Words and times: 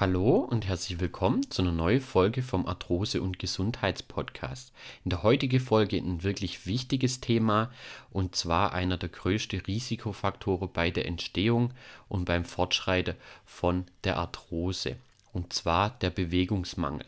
Hallo 0.00 0.36
und 0.48 0.64
herzlich 0.64 1.00
willkommen 1.00 1.50
zu 1.50 1.60
einer 1.60 1.72
neuen 1.72 2.00
Folge 2.00 2.40
vom 2.40 2.68
Arthrose- 2.68 3.20
und 3.20 3.40
Gesundheitspodcast. 3.40 4.72
In 5.04 5.10
der 5.10 5.24
heutigen 5.24 5.58
Folge 5.58 5.96
ein 5.96 6.22
wirklich 6.22 6.66
wichtiges 6.66 7.20
Thema 7.20 7.72
und 8.12 8.36
zwar 8.36 8.74
einer 8.74 8.96
der 8.96 9.08
größten 9.08 9.58
Risikofaktoren 9.58 10.68
bei 10.72 10.92
der 10.92 11.06
Entstehung 11.06 11.72
und 12.08 12.26
beim 12.26 12.44
Fortschreiten 12.44 13.16
von 13.44 13.86
der 14.04 14.18
Arthrose 14.18 14.94
und 15.32 15.52
zwar 15.52 15.90
der 15.90 16.10
Bewegungsmangel. 16.10 17.04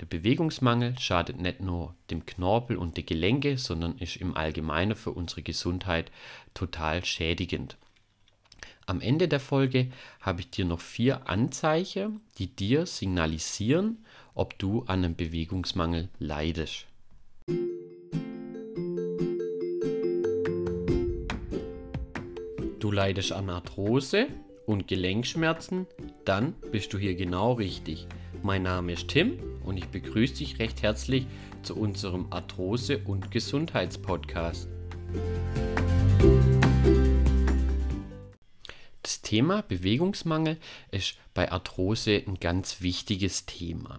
Der 0.00 0.06
Bewegungsmangel 0.06 0.98
schadet 0.98 1.40
nicht 1.40 1.62
nur 1.62 1.94
dem 2.10 2.26
Knorpel 2.26 2.76
und 2.76 2.98
den 2.98 3.06
Gelenke, 3.06 3.56
sondern 3.56 3.96
ist 3.96 4.16
im 4.16 4.36
Allgemeinen 4.36 4.94
für 4.94 5.12
unsere 5.12 5.40
Gesundheit 5.40 6.12
total 6.52 7.02
schädigend. 7.02 7.78
Am 8.88 9.00
Ende 9.00 9.26
der 9.26 9.40
Folge 9.40 9.88
habe 10.20 10.42
ich 10.42 10.50
dir 10.50 10.64
noch 10.64 10.78
vier 10.78 11.28
Anzeichen, 11.28 12.20
die 12.38 12.46
dir 12.46 12.86
signalisieren, 12.86 14.04
ob 14.32 14.56
du 14.60 14.82
an 14.82 15.04
einem 15.04 15.16
Bewegungsmangel 15.16 16.08
leidest. 16.20 16.86
Du 22.78 22.92
leidest 22.92 23.32
an 23.32 23.50
Arthrose 23.50 24.28
und 24.66 24.86
Gelenkschmerzen, 24.86 25.88
dann 26.24 26.52
bist 26.70 26.92
du 26.92 26.98
hier 26.98 27.16
genau 27.16 27.54
richtig. 27.54 28.06
Mein 28.44 28.62
Name 28.62 28.92
ist 28.92 29.08
Tim 29.08 29.40
und 29.64 29.78
ich 29.78 29.88
begrüße 29.88 30.36
dich 30.36 30.60
recht 30.60 30.82
herzlich 30.82 31.26
zu 31.64 31.74
unserem 31.74 32.26
Arthrose- 32.30 33.02
und 33.04 33.32
Gesundheitspodcast. 33.32 34.68
Das 36.20 36.55
Thema 39.26 39.62
Bewegungsmangel 39.62 40.56
ist 40.92 41.16
bei 41.34 41.50
Arthrose 41.50 42.22
ein 42.28 42.38
ganz 42.38 42.80
wichtiges 42.80 43.44
Thema. 43.44 43.98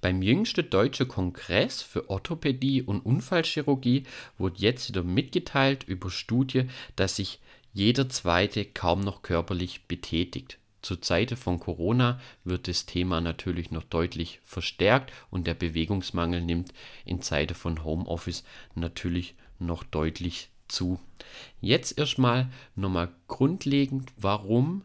Beim 0.00 0.22
jüngsten 0.22 0.70
Deutschen 0.70 1.08
Kongress 1.08 1.82
für 1.82 2.08
Orthopädie 2.08 2.82
und 2.82 3.00
Unfallchirurgie 3.00 4.04
wurde 4.38 4.60
jetzt 4.60 4.88
wieder 4.88 5.02
mitgeteilt 5.02 5.82
über 5.82 6.12
Studie, 6.12 6.66
dass 6.94 7.16
sich 7.16 7.40
jeder 7.72 8.08
Zweite 8.08 8.64
kaum 8.64 9.00
noch 9.00 9.22
körperlich 9.22 9.86
betätigt. 9.88 10.58
Zur 10.80 11.02
Zeit 11.02 11.32
von 11.32 11.58
Corona 11.58 12.20
wird 12.44 12.68
das 12.68 12.86
Thema 12.86 13.20
natürlich 13.20 13.72
noch 13.72 13.82
deutlich 13.82 14.38
verstärkt 14.44 15.12
und 15.28 15.48
der 15.48 15.54
Bewegungsmangel 15.54 16.40
nimmt 16.40 16.72
in 17.04 17.20
Zeiten 17.20 17.56
von 17.56 17.82
Homeoffice 17.82 18.44
natürlich 18.76 19.34
noch 19.58 19.82
deutlich 19.82 20.50
zu. 20.68 20.98
Jetzt 21.60 21.98
erstmal 21.98 22.48
nochmal 22.76 23.08
grundlegend, 23.26 24.12
warum 24.16 24.84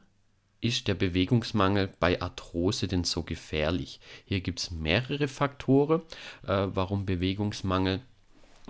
ist 0.62 0.88
der 0.88 0.94
Bewegungsmangel 0.94 1.90
bei 2.00 2.22
Arthrose 2.22 2.88
denn 2.88 3.04
so 3.04 3.24
gefährlich? 3.24 4.00
Hier 4.26 4.42
gibt 4.42 4.60
es 4.60 4.72
mehrere 4.72 5.28
Faktoren, 5.28 6.02
äh, 6.48 6.68
warum 6.74 7.06
Bewegungsmangel 7.06 8.02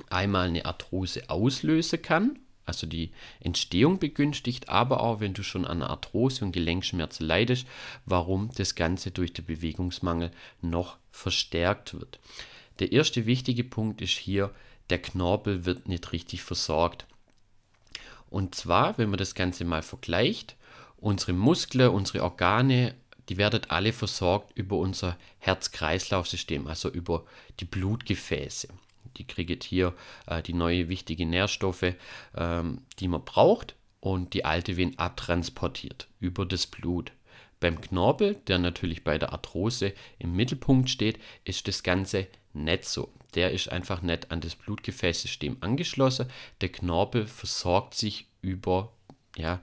einmal 0.10 0.48
eine 0.48 0.66
Arthrose 0.66 1.30
auslösen 1.30 2.02
kann, 2.02 2.40
also 2.66 2.88
die 2.88 3.12
Entstehung 3.42 4.00
begünstigt, 4.00 4.70
aber 4.70 5.02
auch 5.02 5.20
wenn 5.20 5.34
du 5.34 5.44
schon 5.44 5.66
an 5.66 5.84
Arthrose 5.84 6.44
und 6.44 6.52
Gelenkschmerzen 6.52 7.26
leidest, 7.26 7.68
warum 8.06 8.50
das 8.56 8.76
Ganze 8.76 9.12
durch 9.12 9.34
den 9.34 9.46
Bewegungsmangel 9.46 10.32
noch 10.62 10.98
verstärkt 11.12 11.94
wird. 11.94 12.20
Der 12.80 12.92
erste 12.92 13.26
wichtige 13.26 13.64
Punkt 13.64 14.02
ist 14.02 14.18
hier, 14.18 14.52
der 14.90 15.02
Knorpel 15.02 15.66
wird 15.66 15.88
nicht 15.88 16.12
richtig 16.12 16.44
versorgt. 16.44 17.06
Und 18.30 18.56
zwar, 18.56 18.98
wenn 18.98 19.10
man 19.10 19.20
das 19.20 19.36
Ganze 19.36 19.66
mal 19.66 19.82
vergleicht, 19.82 20.56
unsere 20.98 21.34
Muskeln, 21.34 21.90
unsere 21.90 22.24
Organe, 22.24 22.96
die 23.30 23.38
werden 23.38 23.62
alle 23.70 23.94
versorgt 23.94 24.58
über 24.58 24.78
unser 24.78 25.18
Herz-Kreislauf-System, 25.40 26.68
also 26.68 26.90
über 26.90 27.26
die 27.60 27.66
Blutgefäße. 27.66 28.70
Die 29.18 29.28
kriegen 29.28 29.60
hier 29.62 29.94
äh, 30.28 30.42
die 30.42 30.54
neuen 30.54 30.90
wichtigen 30.90 31.30
Nährstoffe, 31.30 31.94
ähm, 32.36 32.82
die 33.00 33.08
man 33.08 33.24
braucht 33.24 33.76
und 34.00 34.34
die 34.34 34.46
alte 34.46 34.76
werden 34.78 34.98
abtransportiert 34.98 36.08
über 36.20 36.46
das 36.46 36.68
Blut. 36.68 37.12
Beim 37.60 37.80
Knorpel, 37.80 38.36
der 38.48 38.60
natürlich 38.60 39.04
bei 39.04 39.18
der 39.18 39.32
Arthrose 39.32 39.94
im 40.20 40.36
Mittelpunkt 40.36 40.90
steht, 40.90 41.20
ist 41.46 41.68
das 41.68 41.84
Ganze 41.84 42.28
nicht 42.54 42.86
so. 42.86 43.10
Der 43.36 43.52
ist 43.52 43.70
einfach 43.70 44.02
nicht 44.02 44.32
an 44.32 44.42
das 44.42 44.56
Blutgefäßsystem 44.56 45.58
angeschlossen. 45.62 46.28
Der 46.62 46.70
Knorpel 46.70 47.28
versorgt 47.28 47.96
sich 47.96 48.28
über 48.42 48.92
ja, 49.38 49.62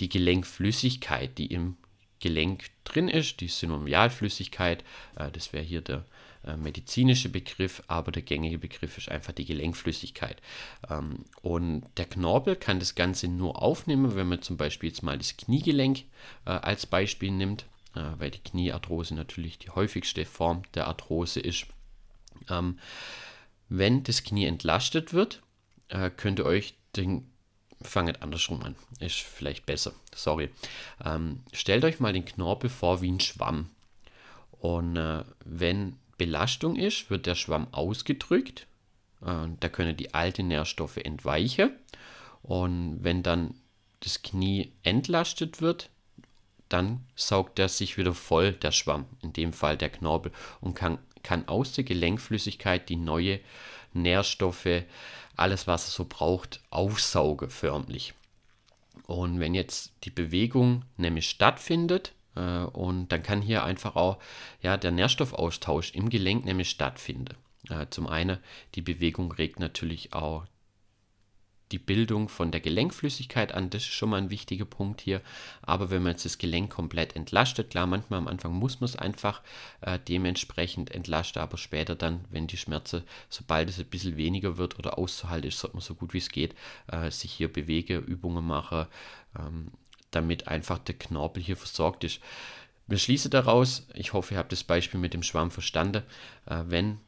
die 0.00 0.08
Gelenkflüssigkeit, 0.08 1.38
die 1.38 1.46
im 1.46 1.76
Gelenk 2.22 2.66
drin 2.84 3.08
ist, 3.08 3.40
die 3.40 3.48
Synovialflüssigkeit. 3.48 4.84
Äh, 5.16 5.30
das 5.32 5.52
wäre 5.52 5.64
hier 5.64 5.82
der 5.82 6.04
äh, 6.44 6.56
medizinische 6.56 7.28
Begriff, 7.28 7.82
aber 7.88 8.12
der 8.12 8.22
gängige 8.22 8.58
Begriff 8.58 8.96
ist 8.96 9.08
einfach 9.08 9.32
die 9.32 9.44
Gelenkflüssigkeit. 9.44 10.40
Ähm, 10.88 11.24
und 11.42 11.84
der 11.96 12.06
Knorpel 12.06 12.56
kann 12.56 12.78
das 12.78 12.94
Ganze 12.94 13.28
nur 13.28 13.60
aufnehmen, 13.60 14.14
wenn 14.14 14.28
man 14.28 14.40
zum 14.40 14.56
Beispiel 14.56 14.88
jetzt 14.88 15.02
mal 15.02 15.18
das 15.18 15.36
Kniegelenk 15.36 16.04
äh, 16.46 16.50
als 16.50 16.86
Beispiel 16.86 17.30
nimmt, 17.30 17.66
weil 17.94 18.30
die 18.30 18.38
Kniearthrose 18.38 19.14
natürlich 19.14 19.58
die 19.58 19.68
häufigste 19.68 20.24
Form 20.24 20.62
der 20.72 20.86
Arthrose 20.86 21.40
ist. 21.40 21.66
Ähm, 22.48 22.78
wenn 23.68 24.02
das 24.02 24.22
Knie 24.22 24.46
entlastet 24.46 25.12
wird, 25.12 25.42
äh, 25.88 26.10
könnt 26.10 26.38
ihr 26.38 26.46
euch 26.46 26.74
den 26.96 27.28
fanget 27.82 28.22
andersrum 28.22 28.62
an. 28.62 28.76
Ist 29.00 29.20
vielleicht 29.20 29.66
besser. 29.66 29.92
Sorry. 30.14 30.50
Ähm, 31.04 31.40
stellt 31.52 31.84
euch 31.84 32.00
mal 32.00 32.12
den 32.12 32.24
Knorpel 32.24 32.70
vor 32.70 33.02
wie 33.02 33.10
ein 33.10 33.20
Schwamm. 33.20 33.70
Und 34.60 34.96
äh, 34.96 35.24
wenn 35.44 35.96
Belastung 36.18 36.76
ist, 36.76 37.10
wird 37.10 37.26
der 37.26 37.34
Schwamm 37.34 37.66
ausgedrückt. 37.72 38.66
Äh, 39.22 39.48
da 39.58 39.68
können 39.68 39.96
die 39.96 40.14
alten 40.14 40.48
Nährstoffe 40.48 40.98
entweichen. 40.98 41.72
Und 42.42 42.98
wenn 43.02 43.22
dann 43.22 43.54
das 44.00 44.22
Knie 44.22 44.72
entlastet 44.82 45.60
wird, 45.60 45.90
dann 46.68 47.04
saugt 47.14 47.58
er 47.58 47.68
sich 47.68 47.98
wieder 47.98 48.14
voll, 48.14 48.52
der 48.52 48.72
Schwamm, 48.72 49.04
in 49.22 49.32
dem 49.32 49.52
Fall 49.52 49.76
der 49.76 49.90
Knorpel, 49.90 50.32
und 50.60 50.74
kann 50.74 50.98
kann 51.22 51.48
aus 51.48 51.72
der 51.72 51.84
Gelenkflüssigkeit 51.84 52.88
die 52.88 52.96
neue 52.96 53.40
Nährstoffe, 53.92 54.84
alles 55.36 55.66
was 55.66 55.88
es 55.88 55.94
so 55.94 56.04
braucht, 56.04 56.60
aufsaugen 56.70 57.50
förmlich. 57.50 58.14
Und 59.06 59.40
wenn 59.40 59.54
jetzt 59.54 59.92
die 60.04 60.10
Bewegung 60.10 60.84
nämlich 60.96 61.28
stattfindet, 61.28 62.12
äh, 62.36 62.64
und 62.64 63.08
dann 63.08 63.22
kann 63.22 63.42
hier 63.42 63.64
einfach 63.64 63.96
auch 63.96 64.18
ja, 64.60 64.76
der 64.76 64.90
Nährstoffaustausch 64.90 65.92
im 65.92 66.08
Gelenk 66.08 66.44
nämlich 66.44 66.70
stattfinden. 66.70 67.36
Äh, 67.68 67.86
zum 67.90 68.06
einen, 68.06 68.38
die 68.74 68.82
Bewegung 68.82 69.32
regt 69.32 69.60
natürlich 69.60 70.12
auch 70.12 70.44
die 71.72 71.78
Bildung 71.78 72.28
von 72.28 72.50
der 72.50 72.60
Gelenkflüssigkeit 72.60 73.52
an. 73.52 73.70
Das 73.70 73.82
ist 73.82 73.92
schon 73.92 74.10
mal 74.10 74.18
ein 74.18 74.30
wichtiger 74.30 74.64
Punkt 74.64 75.00
hier. 75.00 75.22
Aber 75.62 75.90
wenn 75.90 76.02
man 76.02 76.12
jetzt 76.12 76.24
das 76.24 76.38
Gelenk 76.38 76.70
komplett 76.70 77.16
entlastet, 77.16 77.70
klar, 77.70 77.86
manchmal 77.86 78.18
am 78.18 78.28
Anfang 78.28 78.52
muss 78.52 78.80
man 78.80 78.86
es 78.86 78.96
einfach 78.96 79.42
äh, 79.80 79.98
dementsprechend 79.98 80.90
entlasten, 80.90 81.42
aber 81.42 81.56
später 81.56 81.94
dann, 81.94 82.24
wenn 82.30 82.46
die 82.46 82.56
Schmerze, 82.56 83.04
sobald 83.28 83.70
es 83.70 83.78
ein 83.78 83.86
bisschen 83.86 84.16
weniger 84.16 84.58
wird 84.58 84.78
oder 84.78 84.98
auszuhalten 84.98 85.48
ist, 85.48 85.58
sollte 85.58 85.76
man 85.76 85.82
so 85.82 85.94
gut 85.94 86.12
wie 86.12 86.18
es 86.18 86.28
geht, 86.28 86.54
äh, 86.88 87.10
sich 87.10 87.32
hier 87.32 87.52
bewegen, 87.52 88.04
Übungen 88.04 88.46
machen, 88.46 88.86
ähm, 89.38 89.68
damit 90.10 90.48
einfach 90.48 90.78
der 90.78 90.98
Knorpel 90.98 91.42
hier 91.42 91.56
versorgt 91.56 92.04
ist. 92.04 92.20
Wir 92.86 92.98
schließen 92.98 93.30
daraus, 93.30 93.86
ich 93.94 94.12
hoffe, 94.12 94.34
ihr 94.34 94.38
habt 94.38 94.52
das 94.52 94.64
Beispiel 94.64 95.00
mit 95.00 95.14
dem 95.14 95.22
Schwamm 95.22 95.50
verstanden, 95.50 96.02
äh, 96.46 96.64
wenn 96.66 96.98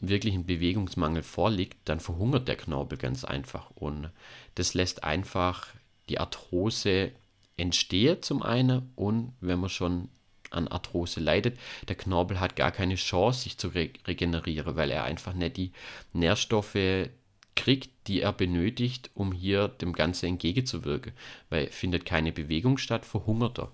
wirklich 0.00 0.34
ein 0.34 0.46
Bewegungsmangel 0.46 1.22
vorliegt, 1.22 1.76
dann 1.84 2.00
verhungert 2.00 2.48
der 2.48 2.56
Knorpel 2.56 2.98
ganz 2.98 3.24
einfach. 3.24 3.70
Und 3.70 4.10
das 4.54 4.74
lässt 4.74 5.04
einfach 5.04 5.68
die 6.08 6.18
Arthrose 6.18 7.12
entstehen 7.56 8.22
zum 8.22 8.42
einen 8.42 8.92
und 8.94 9.32
wenn 9.40 9.58
man 9.58 9.70
schon 9.70 10.08
an 10.50 10.68
Arthrose 10.68 11.20
leidet, 11.20 11.58
der 11.88 11.96
Knorpel 11.96 12.40
hat 12.40 12.56
gar 12.56 12.70
keine 12.70 12.94
Chance, 12.94 13.42
sich 13.42 13.58
zu 13.58 13.68
re 13.68 13.90
regenerieren, 14.06 14.76
weil 14.76 14.90
er 14.90 15.04
einfach 15.04 15.34
nicht 15.34 15.56
die 15.56 15.72
Nährstoffe 16.12 17.10
kriegt, 17.54 17.90
die 18.06 18.22
er 18.22 18.32
benötigt, 18.32 19.10
um 19.14 19.32
hier 19.32 19.68
dem 19.68 19.92
Ganzen 19.92 20.26
entgegenzuwirken. 20.26 21.12
Weil 21.50 21.66
findet 21.66 22.04
keine 22.04 22.32
Bewegung 22.32 22.78
statt, 22.78 23.04
verhungert 23.04 23.58
er. 23.58 23.72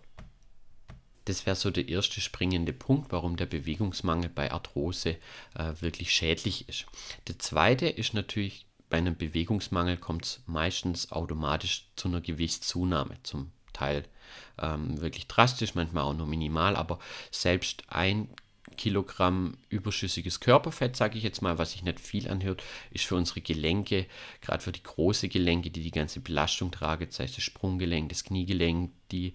Das 1.24 1.46
wäre 1.46 1.56
so 1.56 1.70
der 1.70 1.88
erste 1.88 2.20
springende 2.20 2.72
Punkt, 2.72 3.12
warum 3.12 3.36
der 3.36 3.46
Bewegungsmangel 3.46 4.28
bei 4.28 4.52
Arthrose 4.52 5.16
äh, 5.54 5.72
wirklich 5.80 6.12
schädlich 6.12 6.68
ist. 6.68 6.86
Der 7.28 7.38
zweite 7.38 7.88
ist 7.88 8.14
natürlich, 8.14 8.66
bei 8.90 8.98
einem 8.98 9.16
Bewegungsmangel 9.16 9.96
kommt 9.96 10.24
es 10.24 10.42
meistens 10.46 11.10
automatisch 11.12 11.88
zu 11.96 12.08
einer 12.08 12.20
Gewichtszunahme, 12.20 13.16
zum 13.22 13.50
Teil 13.72 14.04
ähm, 14.58 15.00
wirklich 15.00 15.26
drastisch, 15.26 15.74
manchmal 15.74 16.04
auch 16.04 16.14
nur 16.14 16.26
minimal, 16.26 16.76
aber 16.76 16.98
selbst 17.30 17.82
ein 17.88 18.28
Kilogramm 18.76 19.56
überschüssiges 19.68 20.40
Körperfett, 20.40 20.96
sage 20.96 21.18
ich 21.18 21.24
jetzt 21.24 21.42
mal, 21.42 21.58
was 21.58 21.72
sich 21.72 21.82
nicht 21.82 22.00
viel 22.00 22.28
anhört, 22.28 22.62
ist 22.90 23.04
für 23.04 23.14
unsere 23.14 23.40
Gelenke, 23.40 24.06
gerade 24.40 24.62
für 24.62 24.72
die 24.72 24.82
großen 24.82 25.28
Gelenke, 25.28 25.70
die 25.70 25.82
die 25.82 25.90
ganze 25.90 26.20
Belastung 26.20 26.70
tragen, 26.70 27.06
sei 27.10 27.24
es 27.24 27.34
das 27.34 27.44
Sprunggelenk, 27.44 28.08
das 28.08 28.24
Kniegelenk, 28.24 28.90
die 29.12 29.34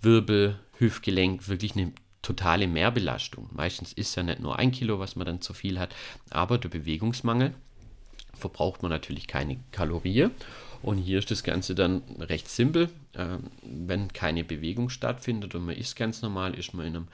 Wirbel, 0.00 0.58
Hüftgelenk 0.78 1.48
wirklich 1.48 1.76
eine 1.76 1.92
totale 2.22 2.66
Mehrbelastung. 2.66 3.48
Meistens 3.52 3.92
ist 3.92 4.14
ja 4.16 4.22
nicht 4.22 4.40
nur 4.40 4.58
ein 4.58 4.72
Kilo, 4.72 4.98
was 4.98 5.16
man 5.16 5.26
dann 5.26 5.40
zu 5.40 5.54
viel 5.54 5.78
hat, 5.78 5.94
aber 6.30 6.58
der 6.58 6.68
Bewegungsmangel 6.68 7.54
verbraucht 8.34 8.82
man 8.82 8.90
natürlich 8.90 9.26
keine 9.26 9.58
Kalorien. 9.72 10.32
Und 10.82 10.98
hier 10.98 11.18
ist 11.18 11.30
das 11.30 11.42
Ganze 11.42 11.74
dann 11.74 12.02
recht 12.18 12.48
simpel. 12.48 12.90
Ähm, 13.14 13.50
wenn 13.62 14.12
keine 14.12 14.44
Bewegung 14.44 14.90
stattfindet 14.90 15.54
und 15.54 15.64
man 15.64 15.76
isst 15.76 15.96
ganz 15.96 16.22
normal, 16.22 16.54
ist 16.54 16.74
man 16.74 16.86
in 16.86 16.96
einem 16.96 17.08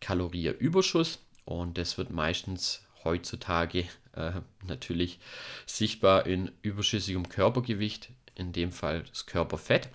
Kalorienüberschuss. 0.00 1.18
Und 1.44 1.76
das 1.76 1.98
wird 1.98 2.10
meistens 2.10 2.82
heutzutage 3.04 3.84
äh, 4.14 4.32
natürlich 4.66 5.18
sichtbar 5.66 6.26
in 6.26 6.50
überschüssigem 6.62 7.28
Körpergewicht, 7.28 8.10
in 8.34 8.52
dem 8.52 8.72
Fall 8.72 9.02
das 9.02 9.26
Körperfett. 9.26 9.88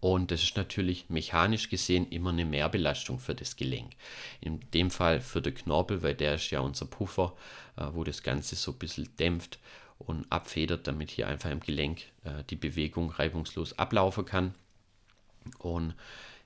Und 0.00 0.30
das 0.30 0.42
ist 0.42 0.56
natürlich 0.56 1.10
mechanisch 1.10 1.68
gesehen 1.68 2.08
immer 2.10 2.30
eine 2.30 2.44
Mehrbelastung 2.44 3.18
für 3.18 3.34
das 3.34 3.56
Gelenk. 3.56 3.92
In 4.40 4.60
dem 4.72 4.90
Fall 4.90 5.20
für 5.20 5.42
den 5.42 5.54
Knorpel, 5.54 6.02
weil 6.02 6.14
der 6.14 6.34
ist 6.34 6.50
ja 6.50 6.60
unser 6.60 6.86
Puffer, 6.86 7.34
äh, 7.76 7.86
wo 7.92 8.04
das 8.04 8.22
Ganze 8.22 8.56
so 8.56 8.72
ein 8.72 8.78
bisschen 8.78 9.08
dämpft 9.18 9.58
und 9.98 10.30
abfedert, 10.30 10.86
damit 10.86 11.10
hier 11.10 11.28
einfach 11.28 11.50
im 11.50 11.60
Gelenk 11.60 12.02
äh, 12.24 12.44
die 12.48 12.56
Bewegung 12.56 13.10
reibungslos 13.10 13.78
ablaufen 13.78 14.24
kann. 14.24 14.54
Und 15.58 15.94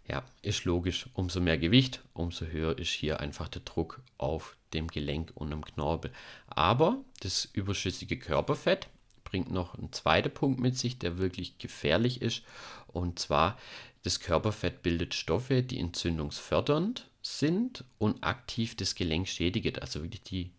ja, 0.07 0.23
ist 0.43 0.65
logisch, 0.65 1.07
umso 1.15 1.41
mehr 1.41 1.57
Gewicht, 1.57 2.03
umso 2.13 2.47
höher 2.47 2.79
ist 2.79 2.91
hier 2.91 3.21
einfach 3.21 3.49
der 3.49 3.63
Druck 3.63 4.03
auf 4.19 4.57
dem 4.75 4.89
Gelenk 4.89 5.33
und 5.35 5.53
am 5.53 5.65
Knorpel. 5.65 6.13
Aber 6.47 6.99
das 7.21 7.47
überschüssige 7.47 8.19
Körperfett 8.19 8.89
bringt 9.35 9.51
noch 9.51 9.75
einen 9.75 9.91
zweiten 9.91 10.33
Punkt 10.33 10.61
mit 10.61 10.79
sich, 10.79 10.97
der 11.01 11.19
wirklich 11.19 11.59
gefährlich 11.59 12.23
ist. 12.23 12.45
Und 12.87 13.19
zwar, 13.19 13.59
das 14.05 14.21
Körperfett 14.21 14.85
bildet 14.85 15.13
Stoffe, 15.13 15.65
die 15.65 15.81
entzündungsfördernd 15.81 17.11
sind 17.21 17.83
und 17.99 18.23
aktiv 18.23 18.77
das 18.77 18.95
Gelenk 18.95 19.27
schädigen. 19.27 19.77
Also 19.81 20.05
wirklich 20.05 20.23
die 20.23 20.53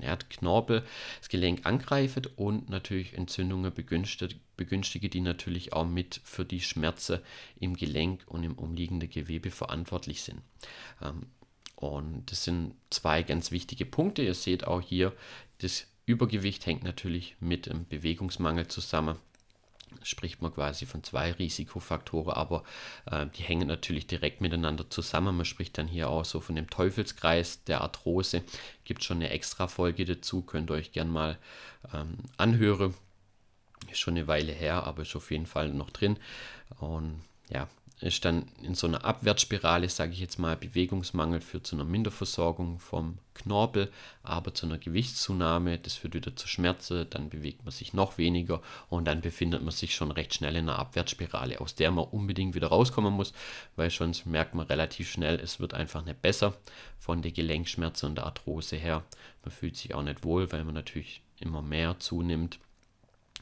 ja, 0.00 0.16
Knorpel, 0.16 0.84
das 1.20 1.28
Gelenk 1.28 1.64
angreifen 1.64 2.26
und 2.34 2.70
natürlich 2.70 3.14
Entzündungen 3.14 3.72
begünstigt, 3.72 4.40
begünstige, 4.56 5.08
die 5.08 5.20
natürlich 5.20 5.72
auch 5.72 5.86
mit 5.86 6.20
für 6.24 6.44
die 6.44 6.60
Schmerzen 6.60 7.20
im 7.60 7.76
Gelenk 7.76 8.24
und 8.26 8.42
im 8.42 8.58
umliegenden 8.58 9.10
Gewebe 9.10 9.52
verantwortlich 9.52 10.22
sind. 10.22 10.42
Ähm, 11.00 11.26
und 11.76 12.32
das 12.32 12.42
sind 12.42 12.74
zwei 12.90 13.22
ganz 13.22 13.52
wichtige 13.52 13.86
Punkte. 13.86 14.22
Ihr 14.22 14.34
seht 14.34 14.66
auch 14.66 14.80
hier, 14.80 15.12
das 15.58 15.86
Übergewicht 16.06 16.66
hängt 16.66 16.84
natürlich 16.84 17.36
mit 17.40 17.66
dem 17.66 17.86
Bewegungsmangel 17.86 18.68
zusammen 18.68 19.18
spricht 20.02 20.42
man 20.42 20.52
quasi 20.54 20.86
von 20.86 21.02
zwei 21.02 21.32
Risikofaktoren, 21.32 22.32
aber 22.32 22.64
äh, 23.06 23.26
die 23.26 23.42
hängen 23.42 23.68
natürlich 23.68 24.06
direkt 24.06 24.40
miteinander 24.40 24.88
zusammen. 24.90 25.36
Man 25.36 25.44
spricht 25.44 25.78
dann 25.78 25.88
hier 25.88 26.08
auch 26.08 26.24
so 26.24 26.40
von 26.40 26.56
dem 26.56 26.70
Teufelskreis 26.70 27.64
der 27.64 27.80
Arthrose. 27.80 28.42
Gibt 28.84 29.04
schon 29.04 29.18
eine 29.18 29.30
extra 29.30 29.68
Folge 29.68 30.04
dazu, 30.04 30.42
könnt 30.42 30.70
ihr 30.70 30.74
euch 30.74 30.92
gern 30.92 31.10
mal 31.10 31.38
ähm, 31.92 32.16
anhören. 32.36 32.94
Ist 33.90 34.00
schon 34.00 34.14
eine 34.14 34.28
Weile 34.28 34.52
her, 34.52 34.84
aber 34.84 35.02
ist 35.02 35.16
auf 35.16 35.30
jeden 35.30 35.46
Fall 35.46 35.68
noch 35.70 35.90
drin. 35.90 36.16
Und 36.78 37.20
ja, 37.50 37.68
ist 38.02 38.24
dann 38.24 38.46
in 38.62 38.74
so 38.74 38.86
einer 38.86 39.04
Abwärtsspirale, 39.04 39.88
sage 39.88 40.12
ich 40.12 40.20
jetzt 40.20 40.38
mal, 40.38 40.56
Bewegungsmangel 40.56 41.40
führt 41.40 41.66
zu 41.66 41.76
einer 41.76 41.84
Minderversorgung 41.84 42.78
vom 42.78 43.18
Knorpel, 43.34 43.90
aber 44.22 44.54
zu 44.54 44.66
einer 44.66 44.78
Gewichtszunahme, 44.78 45.78
das 45.78 45.94
führt 45.94 46.14
wieder 46.14 46.34
zu 46.34 46.48
Schmerzen, 46.48 47.06
dann 47.10 47.30
bewegt 47.30 47.64
man 47.64 47.72
sich 47.72 47.94
noch 47.94 48.18
weniger 48.18 48.60
und 48.88 49.06
dann 49.06 49.20
befindet 49.20 49.62
man 49.62 49.72
sich 49.72 49.94
schon 49.94 50.10
recht 50.10 50.34
schnell 50.34 50.56
in 50.56 50.68
einer 50.68 50.78
Abwärtsspirale, 50.78 51.60
aus 51.60 51.74
der 51.74 51.90
man 51.90 52.04
unbedingt 52.04 52.54
wieder 52.54 52.68
rauskommen 52.68 53.12
muss, 53.12 53.32
weil 53.76 53.90
sonst 53.90 54.26
merkt 54.26 54.54
man 54.54 54.66
relativ 54.66 55.10
schnell, 55.10 55.38
es 55.40 55.60
wird 55.60 55.74
einfach 55.74 56.04
nicht 56.04 56.22
besser 56.22 56.54
von 56.98 57.22
der 57.22 57.32
Gelenkschmerzen 57.32 58.10
und 58.10 58.14
der 58.16 58.26
Arthrose 58.26 58.76
her. 58.76 59.04
Man 59.44 59.52
fühlt 59.52 59.76
sich 59.76 59.94
auch 59.94 60.02
nicht 60.02 60.24
wohl, 60.24 60.52
weil 60.52 60.64
man 60.64 60.74
natürlich 60.74 61.22
immer 61.40 61.62
mehr 61.62 61.98
zunimmt. 61.98 62.58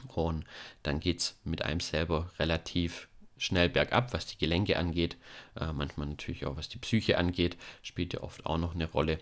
Und 0.08 0.44
dann 0.82 0.98
geht 0.98 1.20
es 1.20 1.38
mit 1.44 1.62
einem 1.62 1.80
selber 1.80 2.30
relativ 2.38 3.09
schnell 3.40 3.68
bergab, 3.68 4.12
was 4.12 4.26
die 4.26 4.38
Gelenke 4.38 4.78
angeht. 4.78 5.16
Äh, 5.58 5.72
manchmal 5.72 6.06
natürlich 6.06 6.46
auch, 6.46 6.56
was 6.56 6.68
die 6.68 6.78
Psyche 6.78 7.18
angeht, 7.18 7.56
spielt 7.82 8.12
ja 8.12 8.22
oft 8.22 8.46
auch 8.46 8.58
noch 8.58 8.74
eine 8.74 8.88
Rolle. 8.88 9.18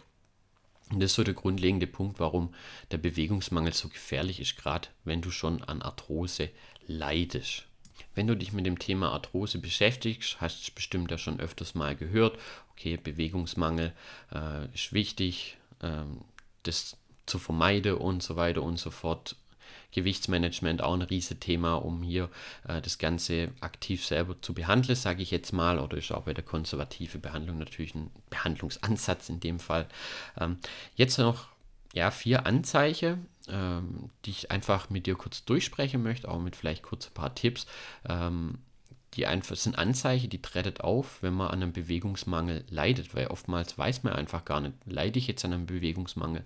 Und 0.90 1.00
das 1.00 1.12
ist 1.12 1.16
so 1.16 1.24
der 1.24 1.34
grundlegende 1.34 1.86
Punkt, 1.86 2.18
warum 2.18 2.54
der 2.90 2.98
Bewegungsmangel 2.98 3.72
so 3.72 3.88
gefährlich 3.88 4.40
ist, 4.40 4.56
gerade 4.56 4.88
wenn 5.04 5.20
du 5.20 5.30
schon 5.30 5.62
an 5.62 5.82
Arthrose 5.82 6.50
leidest. 6.86 7.66
Wenn 8.14 8.26
du 8.26 8.36
dich 8.36 8.52
mit 8.52 8.66
dem 8.66 8.78
Thema 8.78 9.12
Arthrose 9.12 9.58
beschäftigst, 9.58 10.40
hast 10.40 10.66
du 10.66 10.72
bestimmt 10.74 11.10
ja 11.10 11.18
schon 11.18 11.40
öfters 11.40 11.74
mal 11.74 11.94
gehört, 11.94 12.38
okay, 12.72 12.96
Bewegungsmangel 12.96 13.92
äh, 14.34 14.66
ist 14.74 14.92
wichtig, 14.92 15.58
äh, 15.80 16.04
das 16.62 16.96
zu 17.26 17.38
vermeiden 17.38 17.94
und 17.94 18.22
so 18.22 18.36
weiter 18.36 18.62
und 18.62 18.78
so 18.78 18.90
fort. 18.90 19.36
Gewichtsmanagement 19.92 20.82
auch 20.82 20.94
ein 20.94 21.02
Riesenthema, 21.02 21.74
um 21.74 22.02
hier 22.02 22.28
äh, 22.66 22.80
das 22.80 22.98
Ganze 22.98 23.50
aktiv 23.60 24.04
selber 24.04 24.40
zu 24.40 24.54
behandeln, 24.54 24.96
sage 24.96 25.22
ich 25.22 25.30
jetzt 25.30 25.52
mal, 25.52 25.78
oder 25.78 25.96
ist 25.96 26.12
auch 26.12 26.22
bei 26.22 26.34
der 26.34 26.44
konservativen 26.44 27.20
Behandlung 27.20 27.58
natürlich 27.58 27.94
ein 27.94 28.10
Behandlungsansatz 28.30 29.28
in 29.28 29.40
dem 29.40 29.60
Fall. 29.60 29.86
Ähm, 30.38 30.58
jetzt 30.94 31.18
noch 31.18 31.46
ja, 31.94 32.10
vier 32.10 32.46
Anzeichen, 32.46 33.26
ähm, 33.48 34.10
die 34.24 34.30
ich 34.30 34.50
einfach 34.50 34.90
mit 34.90 35.06
dir 35.06 35.14
kurz 35.14 35.44
durchsprechen 35.44 36.02
möchte, 36.02 36.28
auch 36.28 36.38
mit 36.38 36.56
vielleicht 36.56 36.82
kurz 36.82 37.06
ein 37.06 37.14
paar 37.14 37.34
Tipps. 37.34 37.66
Ähm, 38.08 38.58
die 39.14 39.26
einfach 39.26 39.56
sind 39.56 39.78
Anzeichen, 39.78 40.30
die 40.30 40.42
trettet 40.42 40.82
auf, 40.82 41.22
wenn 41.22 41.32
man 41.32 41.48
an 41.48 41.62
einem 41.62 41.72
Bewegungsmangel 41.72 42.64
leidet, 42.68 43.14
weil 43.14 43.28
oftmals 43.28 43.76
weiß 43.76 44.02
man 44.02 44.12
einfach 44.12 44.44
gar 44.44 44.60
nicht, 44.60 44.74
leide 44.84 45.18
ich 45.18 45.26
jetzt 45.26 45.44
an 45.44 45.52
einem 45.52 45.66
Bewegungsmangel, 45.66 46.44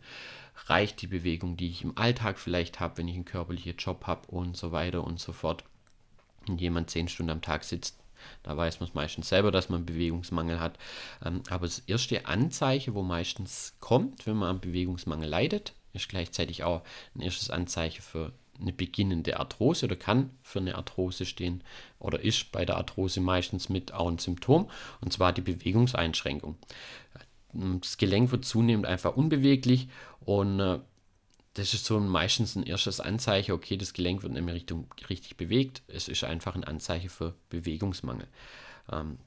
reicht 0.66 1.02
die 1.02 1.06
Bewegung, 1.06 1.56
die 1.56 1.68
ich 1.68 1.82
im 1.82 1.96
Alltag 1.96 2.38
vielleicht 2.38 2.80
habe, 2.80 2.98
wenn 2.98 3.08
ich 3.08 3.14
einen 3.14 3.24
körperlichen 3.24 3.76
Job 3.76 4.06
habe 4.06 4.28
und 4.28 4.56
so 4.56 4.72
weiter 4.72 5.04
und 5.04 5.20
so 5.20 5.32
fort. 5.32 5.64
Und 6.48 6.60
jemand 6.60 6.90
zehn 6.90 7.08
Stunden 7.08 7.30
am 7.30 7.42
Tag 7.42 7.64
sitzt, 7.64 7.98
da 8.42 8.56
weiß 8.56 8.80
man 8.80 8.88
es 8.88 8.94
meistens 8.94 9.28
selber, 9.28 9.50
dass 9.50 9.68
man 9.68 9.86
Bewegungsmangel 9.86 10.60
hat. 10.60 10.78
Ähm, 11.24 11.42
aber 11.50 11.66
das 11.66 11.80
erste 11.80 12.26
Anzeichen, 12.26 12.94
wo 12.94 13.02
meistens 13.02 13.74
kommt, 13.80 14.26
wenn 14.26 14.36
man 14.36 14.50
am 14.50 14.60
Bewegungsmangel 14.60 15.28
leidet, 15.28 15.74
ist 15.92 16.08
gleichzeitig 16.08 16.64
auch 16.64 16.82
ein 17.14 17.20
erstes 17.20 17.50
Anzeichen 17.50 18.02
für 18.02 18.32
eine 18.60 18.72
beginnende 18.72 19.40
Arthrose 19.40 19.86
oder 19.86 19.96
kann 19.96 20.30
für 20.42 20.60
eine 20.60 20.76
Arthrose 20.76 21.26
stehen 21.26 21.64
oder 21.98 22.20
ist 22.20 22.52
bei 22.52 22.64
der 22.64 22.76
Arthrose 22.76 23.20
meistens 23.20 23.68
mit 23.68 23.92
auch 23.92 24.08
ein 24.08 24.18
Symptom 24.18 24.70
und 25.00 25.12
zwar 25.12 25.32
die 25.32 25.40
Bewegungseinschränkung. 25.40 26.56
Das 27.52 27.96
Gelenk 27.96 28.32
wird 28.32 28.44
zunehmend 28.44 28.86
einfach 28.86 29.16
unbeweglich 29.16 29.88
und 30.20 30.60
äh, 30.60 30.78
das 31.54 31.74
ist 31.74 31.84
so 31.84 32.00
meistens 32.00 32.56
ein 32.56 32.62
erstes 32.62 33.00
Anzeichen, 33.00 33.52
okay, 33.52 33.76
das 33.76 33.92
Gelenk 33.92 34.22
wird 34.22 34.32
in 34.32 34.38
eine 34.38 34.54
Richtung 34.54 34.86
richtig 35.10 35.36
bewegt. 35.36 35.82
Es 35.86 36.08
ist 36.08 36.24
einfach 36.24 36.54
ein 36.54 36.64
Anzeichen 36.64 37.10
für 37.10 37.34
Bewegungsmangel. 37.50 38.26
Ähm, 38.90 39.18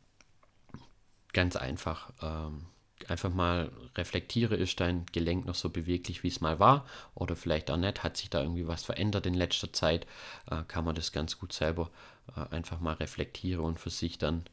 ganz 1.33 1.55
einfach. 1.55 2.11
Ähm, 2.21 2.65
einfach 3.07 3.31
mal 3.31 3.71
reflektiere, 3.95 4.55
ist 4.55 4.79
dein 4.79 5.05
Gelenk 5.11 5.45
noch 5.45 5.55
so 5.55 5.69
beweglich, 5.69 6.23
wie 6.23 6.29
es 6.29 6.41
mal 6.41 6.59
war? 6.59 6.85
Oder 7.13 7.35
vielleicht 7.35 7.69
auch 7.69 7.77
nicht, 7.77 8.03
hat 8.03 8.17
sich 8.17 8.29
da 8.29 8.41
irgendwie 8.41 8.67
was 8.67 8.83
verändert 8.83 9.25
in 9.25 9.33
letzter 9.33 9.71
Zeit? 9.73 10.07
Äh, 10.49 10.63
kann 10.67 10.85
man 10.85 10.95
das 10.95 11.11
ganz 11.11 11.37
gut 11.37 11.53
selber 11.53 11.91
äh, 12.35 12.53
einfach 12.53 12.79
mal 12.79 12.93
reflektieren 12.93 13.63
und 13.63 13.79
für 13.79 13.89
sich 13.89 14.17
dann 14.17 14.45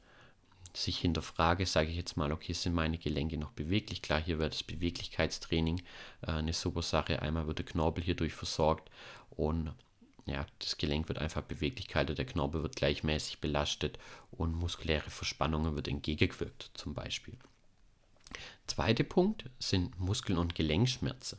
sich 0.74 0.98
hinterfrage, 0.98 1.66
sage 1.66 1.90
ich 1.90 1.96
jetzt 1.96 2.16
mal, 2.16 2.32
okay, 2.32 2.52
sind 2.52 2.74
meine 2.74 2.98
Gelenke 2.98 3.36
noch 3.36 3.52
beweglich? 3.52 4.02
Klar, 4.02 4.22
hier 4.22 4.38
wird 4.38 4.54
das 4.54 4.62
Beweglichkeitstraining 4.62 5.82
äh, 6.22 6.32
eine 6.32 6.52
super 6.52 6.82
Sache. 6.82 7.20
Einmal 7.20 7.46
wird 7.46 7.58
der 7.58 7.66
Knorpel 7.66 8.02
hierdurch 8.02 8.32
versorgt 8.32 8.90
und 9.30 9.74
ja, 10.26 10.46
das 10.60 10.78
Gelenk 10.78 11.08
wird 11.08 11.18
einfach 11.18 11.42
Beweglichkeit, 11.42 12.16
der 12.16 12.24
Knorpel 12.24 12.62
wird 12.62 12.76
gleichmäßig 12.76 13.40
belastet 13.40 13.98
und 14.30 14.54
muskuläre 14.54 15.10
Verspannungen 15.10 15.74
wird 15.74 15.88
entgegengewirkt 15.88 16.70
zum 16.74 16.94
Beispiel. 16.94 17.34
Zweiter 18.66 19.04
Punkt 19.04 19.50
sind 19.58 19.98
Muskel- 19.98 20.38
und 20.38 20.54
Gelenkschmerzen. 20.54 21.38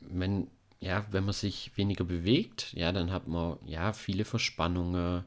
Wenn, 0.00 0.48
ja, 0.80 1.04
wenn 1.10 1.24
man 1.24 1.34
sich 1.34 1.76
weniger 1.76 2.04
bewegt, 2.04 2.72
ja, 2.74 2.92
dann 2.92 3.10
hat 3.10 3.26
man 3.26 3.58
ja 3.66 3.92
viele 3.92 4.24
Verspannungen, 4.24 5.24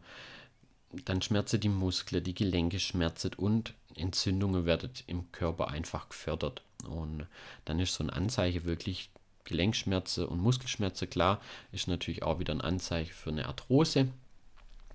dann 1.03 1.21
schmerzen 1.21 1.59
die 1.59 1.69
Muskeln, 1.69 2.23
die 2.23 2.33
Gelenke 2.33 2.79
schmerzen 2.79 3.33
und 3.35 3.73
Entzündungen 3.95 4.65
werden 4.65 4.91
im 5.07 5.31
Körper 5.31 5.69
einfach 5.69 6.09
gefördert. 6.09 6.61
Und 6.87 7.27
dann 7.65 7.79
ist 7.79 7.95
so 7.95 8.03
ein 8.03 8.09
Anzeichen 8.09 8.65
wirklich 8.65 9.09
Gelenkschmerzen 9.45 10.25
und 10.25 10.39
Muskelschmerzen, 10.39 11.09
klar, 11.09 11.39
ist 11.71 11.87
natürlich 11.87 12.23
auch 12.23 12.39
wieder 12.39 12.53
ein 12.53 12.61
Anzeichen 12.61 13.13
für 13.13 13.29
eine 13.29 13.45
Arthrose. 13.47 14.09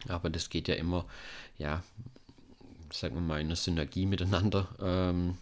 Aber 0.09 0.30
das 0.30 0.50
geht 0.50 0.69
ja 0.69 0.75
immer, 0.75 1.04
ja, 1.59 1.83
sagen 2.92 3.14
wir 3.14 3.21
mal, 3.21 3.40
in 3.40 3.47
einer 3.49 3.57
Synergie 3.57 4.07
miteinander. 4.07 4.69
Ähm, 4.80 5.38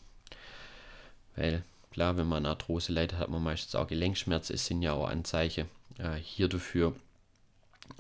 weil, 1.37 1.63
klar, 1.91 2.17
wenn 2.17 2.29
man 2.29 2.47
Arthrose 2.47 2.93
leidet, 2.93 3.19
hat 3.19 3.31
man 3.31 3.43
meistens 3.43 3.75
auch 3.75 3.87
Gelenkschmerzen. 3.87 4.55
Es 4.55 4.67
sind 4.67 4.83
ja 4.83 4.93
auch 4.93 5.09
Anzeichen 5.09 5.69
äh, 5.99 6.17
hier 6.17 6.49
dafür. 6.49 6.95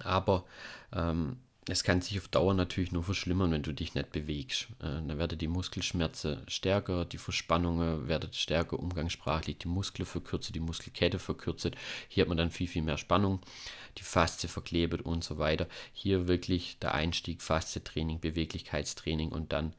Aber 0.02 0.44
ähm, 0.92 1.38
es 1.70 1.84
kann 1.84 2.00
sich 2.00 2.18
auf 2.18 2.28
Dauer 2.28 2.54
natürlich 2.54 2.92
nur 2.92 3.02
verschlimmern, 3.02 3.50
wenn 3.50 3.62
du 3.62 3.72
dich 3.72 3.94
nicht 3.94 4.10
bewegst. 4.10 4.68
Äh, 4.80 5.04
dann 5.06 5.18
werden 5.18 5.38
die 5.38 5.48
Muskelschmerzen 5.48 6.38
stärker, 6.48 7.04
die 7.04 7.18
Verspannungen 7.18 8.08
werden 8.08 8.32
stärker, 8.32 8.78
umgangssprachlich, 8.78 9.58
die 9.58 9.68
Muskeln 9.68 10.06
verkürzt, 10.06 10.54
die 10.54 10.60
Muskelkette 10.60 11.18
verkürzt. 11.18 11.70
Hier 12.08 12.22
hat 12.22 12.28
man 12.28 12.38
dann 12.38 12.50
viel, 12.50 12.68
viel 12.68 12.82
mehr 12.82 12.96
Spannung, 12.96 13.40
die 13.98 14.02
Faszie 14.02 14.48
verklebt 14.48 15.02
und 15.02 15.22
so 15.22 15.37
weiter. 15.37 15.68
Hier 15.92 16.26
wirklich 16.26 16.78
der 16.78 16.94
Einstieg, 16.94 17.42
Faszietraining, 17.42 18.20
Beweglichkeitstraining 18.20 19.28
und 19.28 19.52
dann 19.52 19.75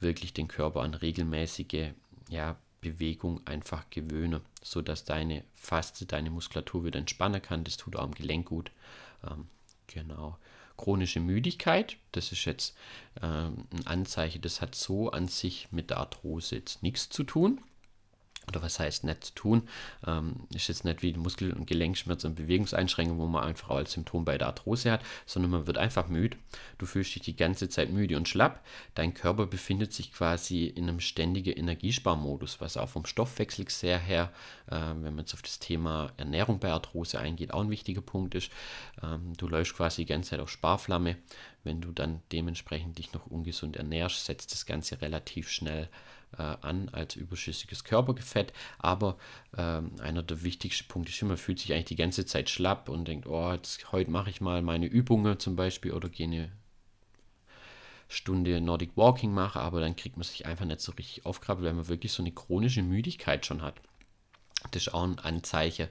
wirklich 0.00 0.32
den 0.32 0.48
Körper 0.48 0.80
an 0.80 0.94
regelmäßige 0.94 1.92
ja, 2.30 2.56
Bewegung 2.80 3.46
einfach 3.46 3.90
gewöhnen, 3.90 4.40
sodass 4.62 5.04
deine 5.04 5.44
Faszie, 5.54 6.06
deine 6.06 6.30
Muskulatur 6.30 6.84
wieder 6.84 6.98
entspannen 6.98 7.42
kann. 7.42 7.64
Das 7.64 7.76
tut 7.76 7.96
auch 7.96 8.02
am 8.04 8.14
Gelenk 8.14 8.46
gut. 8.46 8.70
Ähm, 9.28 9.46
genau 9.86 10.38
chronische 10.76 11.20
Müdigkeit. 11.20 11.96
Das 12.12 12.32
ist 12.32 12.44
jetzt 12.44 12.76
äh, 13.20 13.26
ein 13.26 13.86
Anzeichen, 13.86 14.42
das 14.42 14.60
hat 14.60 14.74
so 14.74 15.10
an 15.10 15.28
sich 15.28 15.68
mit 15.70 15.90
der 15.90 15.98
Arthrose 15.98 16.56
jetzt 16.56 16.82
nichts 16.82 17.08
zu 17.08 17.24
tun 17.24 17.60
oder 18.54 18.62
was 18.62 18.78
heißt 18.78 19.04
nicht 19.04 19.24
zu 19.24 19.34
tun, 19.34 19.68
ähm, 20.06 20.46
ist 20.54 20.68
jetzt 20.68 20.84
nicht 20.84 21.02
wie 21.02 21.12
Muskel- 21.14 21.52
und 21.52 21.66
Gelenkschmerzen 21.66 22.30
und 22.30 22.36
Bewegungseinschränkungen, 22.36 23.20
wo 23.20 23.26
man 23.26 23.44
einfach 23.44 23.70
als 23.70 23.92
Symptom 23.92 24.24
bei 24.24 24.38
der 24.38 24.48
Arthrose 24.48 24.92
hat, 24.92 25.02
sondern 25.26 25.50
man 25.50 25.66
wird 25.66 25.78
einfach 25.78 26.08
müde. 26.08 26.36
Du 26.78 26.86
fühlst 26.86 27.14
dich 27.14 27.22
die 27.22 27.36
ganze 27.36 27.68
Zeit 27.68 27.90
müde 27.90 28.16
und 28.16 28.28
schlapp. 28.28 28.64
Dein 28.94 29.14
Körper 29.14 29.46
befindet 29.46 29.92
sich 29.92 30.12
quasi 30.12 30.66
in 30.66 30.88
einem 30.88 31.00
ständigen 31.00 31.52
Energiesparmodus, 31.52 32.60
was 32.60 32.76
auch 32.76 32.88
vom 32.88 33.06
Stoffwechsel 33.06 33.68
sehr 33.68 33.98
her, 33.98 34.32
äh, 34.70 34.76
wenn 34.76 35.14
man 35.14 35.18
jetzt 35.18 35.34
auf 35.34 35.42
das 35.42 35.58
Thema 35.58 36.12
Ernährung 36.16 36.60
bei 36.60 36.70
Arthrose 36.70 37.18
eingeht, 37.18 37.52
auch 37.52 37.62
ein 37.62 37.70
wichtiger 37.70 38.02
Punkt 38.02 38.34
ist. 38.34 38.50
Ähm, 39.02 39.32
du 39.36 39.48
läufst 39.48 39.74
quasi 39.76 40.02
die 40.02 40.06
ganze 40.06 40.30
Zeit 40.30 40.40
auf 40.40 40.50
Sparflamme. 40.50 41.16
Wenn 41.64 41.80
du 41.80 41.92
dann 41.92 42.20
dementsprechend 42.30 42.98
dich 42.98 43.12
noch 43.14 43.26
ungesund 43.26 43.76
ernährst, 43.76 44.26
setzt 44.26 44.52
das 44.52 44.66
Ganze 44.66 45.00
relativ 45.00 45.48
schnell 45.48 45.84
äh, 45.84 45.88
an 46.42 46.88
als 46.90 47.16
überschüssiges 47.16 47.84
Körperfett. 47.84 48.52
Aber 48.78 49.16
ähm, 49.56 49.92
einer 50.00 50.22
der 50.22 50.42
wichtigsten 50.42 50.88
Punkte 50.88 51.12
ist 51.12 51.22
immer, 51.22 51.36
fühlt 51.36 51.58
sich 51.58 51.72
eigentlich 51.72 51.84
die 51.86 51.96
ganze 51.96 52.26
Zeit 52.26 52.50
schlapp 52.50 52.88
und 52.88 53.06
denkt, 53.06 53.26
oh, 53.26 53.52
jetzt, 53.52 53.92
heute 53.92 54.10
mache 54.10 54.30
ich 54.30 54.40
mal 54.40 54.62
meine 54.62 54.86
Übungen 54.86 55.38
zum 55.38 55.56
Beispiel 55.56 55.92
oder 55.92 56.08
gehe 56.08 56.26
eine 56.26 56.52
Stunde 58.08 58.60
Nordic 58.60 58.96
Walking 58.96 59.32
mache, 59.32 59.60
aber 59.60 59.80
dann 59.80 59.96
kriegt 59.96 60.16
man 60.16 60.24
sich 60.24 60.46
einfach 60.46 60.66
nicht 60.66 60.80
so 60.80 60.92
richtig 60.92 61.26
aufkrabbelt, 61.26 61.66
weil 61.66 61.74
man 61.74 61.88
wirklich 61.88 62.12
so 62.12 62.22
eine 62.22 62.32
chronische 62.32 62.82
Müdigkeit 62.82 63.44
schon 63.46 63.62
hat. 63.62 63.80
Das 64.70 64.82
ist 64.82 64.94
auch 64.94 65.04
ein 65.04 65.18
Anzeichen 65.18 65.88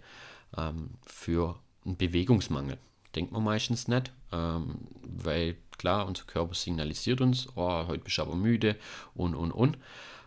ähm, 0.58 0.92
für 1.06 1.60
einen 1.86 1.98
Bewegungsmangel. 1.98 2.78
Denkt 3.16 3.32
man 3.32 3.44
meistens 3.44 3.88
nicht, 3.88 4.12
ähm, 4.32 4.88
weil 5.04 5.58
klar, 5.78 6.08
unser 6.08 6.24
Körper 6.24 6.56
signalisiert 6.56 7.22
uns, 7.22 7.48
oh, 7.56 7.88
heute 7.88 8.04
bist 8.04 8.18
du 8.18 8.24
aber 8.24 8.36
müde 8.36 8.76
und 9.14 9.36
und 9.36 9.52
und 9.52 9.78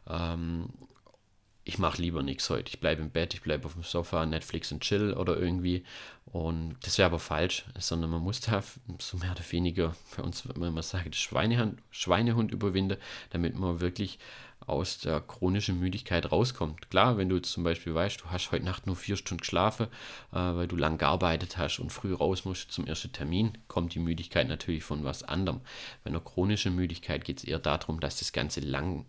ähm, 0.08 0.68
ich 1.68 1.78
mache 1.78 2.00
lieber 2.00 2.22
nichts 2.22 2.48
heute. 2.48 2.68
Ich 2.68 2.78
bleibe 2.78 3.02
im 3.02 3.10
Bett, 3.10 3.34
ich 3.34 3.42
bleibe 3.42 3.66
auf 3.66 3.72
dem 3.72 3.82
Sofa, 3.82 4.24
Netflix 4.24 4.70
und 4.70 4.82
chill 4.82 5.12
oder 5.14 5.36
irgendwie. 5.36 5.82
Und 6.26 6.76
das 6.82 6.96
wäre 6.96 7.06
aber 7.06 7.18
falsch, 7.18 7.64
sondern 7.76 8.10
man 8.10 8.22
muss 8.22 8.40
da 8.40 8.62
so 9.00 9.16
mehr 9.16 9.32
oder 9.32 9.42
weniger 9.50 9.94
für 10.06 10.22
uns, 10.22 10.48
wenn 10.48 10.72
man 10.72 10.82
sagt, 10.84 11.16
Schweinehund, 11.16 11.82
Schweinehund 11.90 12.52
überwinden, 12.52 12.98
damit 13.30 13.58
man 13.58 13.80
wirklich 13.80 14.20
aus 14.60 14.98
der 14.98 15.20
chronischen 15.20 15.80
Müdigkeit 15.80 16.30
rauskommt. 16.30 16.88
Klar, 16.90 17.16
wenn 17.18 17.28
du 17.28 17.40
zum 17.40 17.64
Beispiel 17.64 17.94
weißt, 17.94 18.20
du 18.20 18.26
hast 18.26 18.52
heute 18.52 18.64
Nacht 18.64 18.86
nur 18.86 18.96
vier 18.96 19.16
Stunden 19.16 19.40
geschlafen, 19.40 19.86
äh, 20.32 20.36
weil 20.36 20.68
du 20.68 20.76
lang 20.76 20.98
gearbeitet 20.98 21.56
hast 21.56 21.80
und 21.80 21.90
früh 21.90 22.14
raus 22.14 22.44
musst 22.44 22.70
zum 22.70 22.86
ersten 22.86 23.12
Termin, 23.12 23.58
kommt 23.66 23.94
die 23.94 23.98
Müdigkeit 23.98 24.48
natürlich 24.48 24.84
von 24.84 25.04
was 25.04 25.24
anderem. 25.24 25.60
Bei 26.04 26.10
einer 26.10 26.20
chronischen 26.20 26.76
Müdigkeit 26.76 27.24
geht 27.24 27.38
es 27.38 27.44
eher 27.44 27.58
darum, 27.58 28.00
dass 28.00 28.18
das 28.18 28.32
Ganze 28.32 28.60
lang 28.60 29.04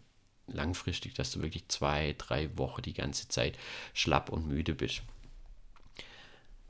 langfristig, 0.47 1.13
dass 1.13 1.31
du 1.31 1.41
wirklich 1.41 1.67
zwei, 1.67 2.15
drei 2.17 2.55
Wochen 2.57 2.81
die 2.81 2.93
ganze 2.93 3.27
Zeit 3.27 3.57
schlapp 3.93 4.29
und 4.29 4.47
müde 4.47 4.73
bist. 4.73 5.01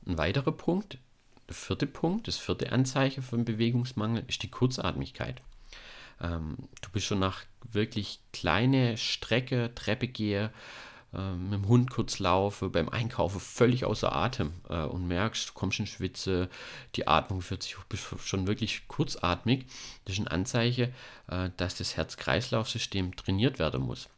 Ein 0.06 0.18
weiterer 0.18 0.52
Punkt, 0.52 0.98
der 1.48 1.56
vierte 1.56 1.88
Punkt, 1.88 2.28
das 2.28 2.38
vierte 2.38 2.72
Anzeichen 2.72 3.24
von 3.24 3.46
Bewegungsmangel 3.46 4.24
ist 4.28 4.44
die 4.44 4.52
Kurzatmigkeit. 4.52 5.42
Ähm, 6.22 6.58
du 6.82 6.90
bist 6.92 7.06
schon 7.06 7.20
nach 7.20 7.44
wirklich 7.72 8.20
kleine 8.34 8.98
Strecke, 8.98 9.72
Treppe 9.76 10.08
gehe, 10.08 10.52
äh, 11.14 11.32
mit 11.32 11.54
dem 11.54 11.68
Hund 11.68 11.90
kurz 11.90 12.20
laufe, 12.20 12.70
beim 12.70 12.90
Einkaufen 12.90 13.40
völlig 13.40 13.86
außer 13.86 14.14
Atem 14.14 14.54
äh, 14.70 14.84
und 14.84 15.08
merkst, 15.08 15.50
du 15.50 15.54
kommst 15.54 15.80
in 15.80 15.88
Schwitze, 15.88 16.50
die 16.96 17.08
Atmung 17.08 17.44
wird 17.50 17.64
sich 17.64 17.76
schon 18.24 18.48
wirklich 18.48 18.88
kurzatmig. 18.88 19.66
Das 20.06 20.16
ist 20.16 20.20
ein 20.20 20.28
Anzeichen, 20.28 20.94
äh, 21.28 21.50
dass 21.58 21.76
das 21.76 21.96
Herz-Kreislauf-System 21.96 23.16
trainiert 23.16 23.60
werden 23.60 23.84
muss. 23.84 24.10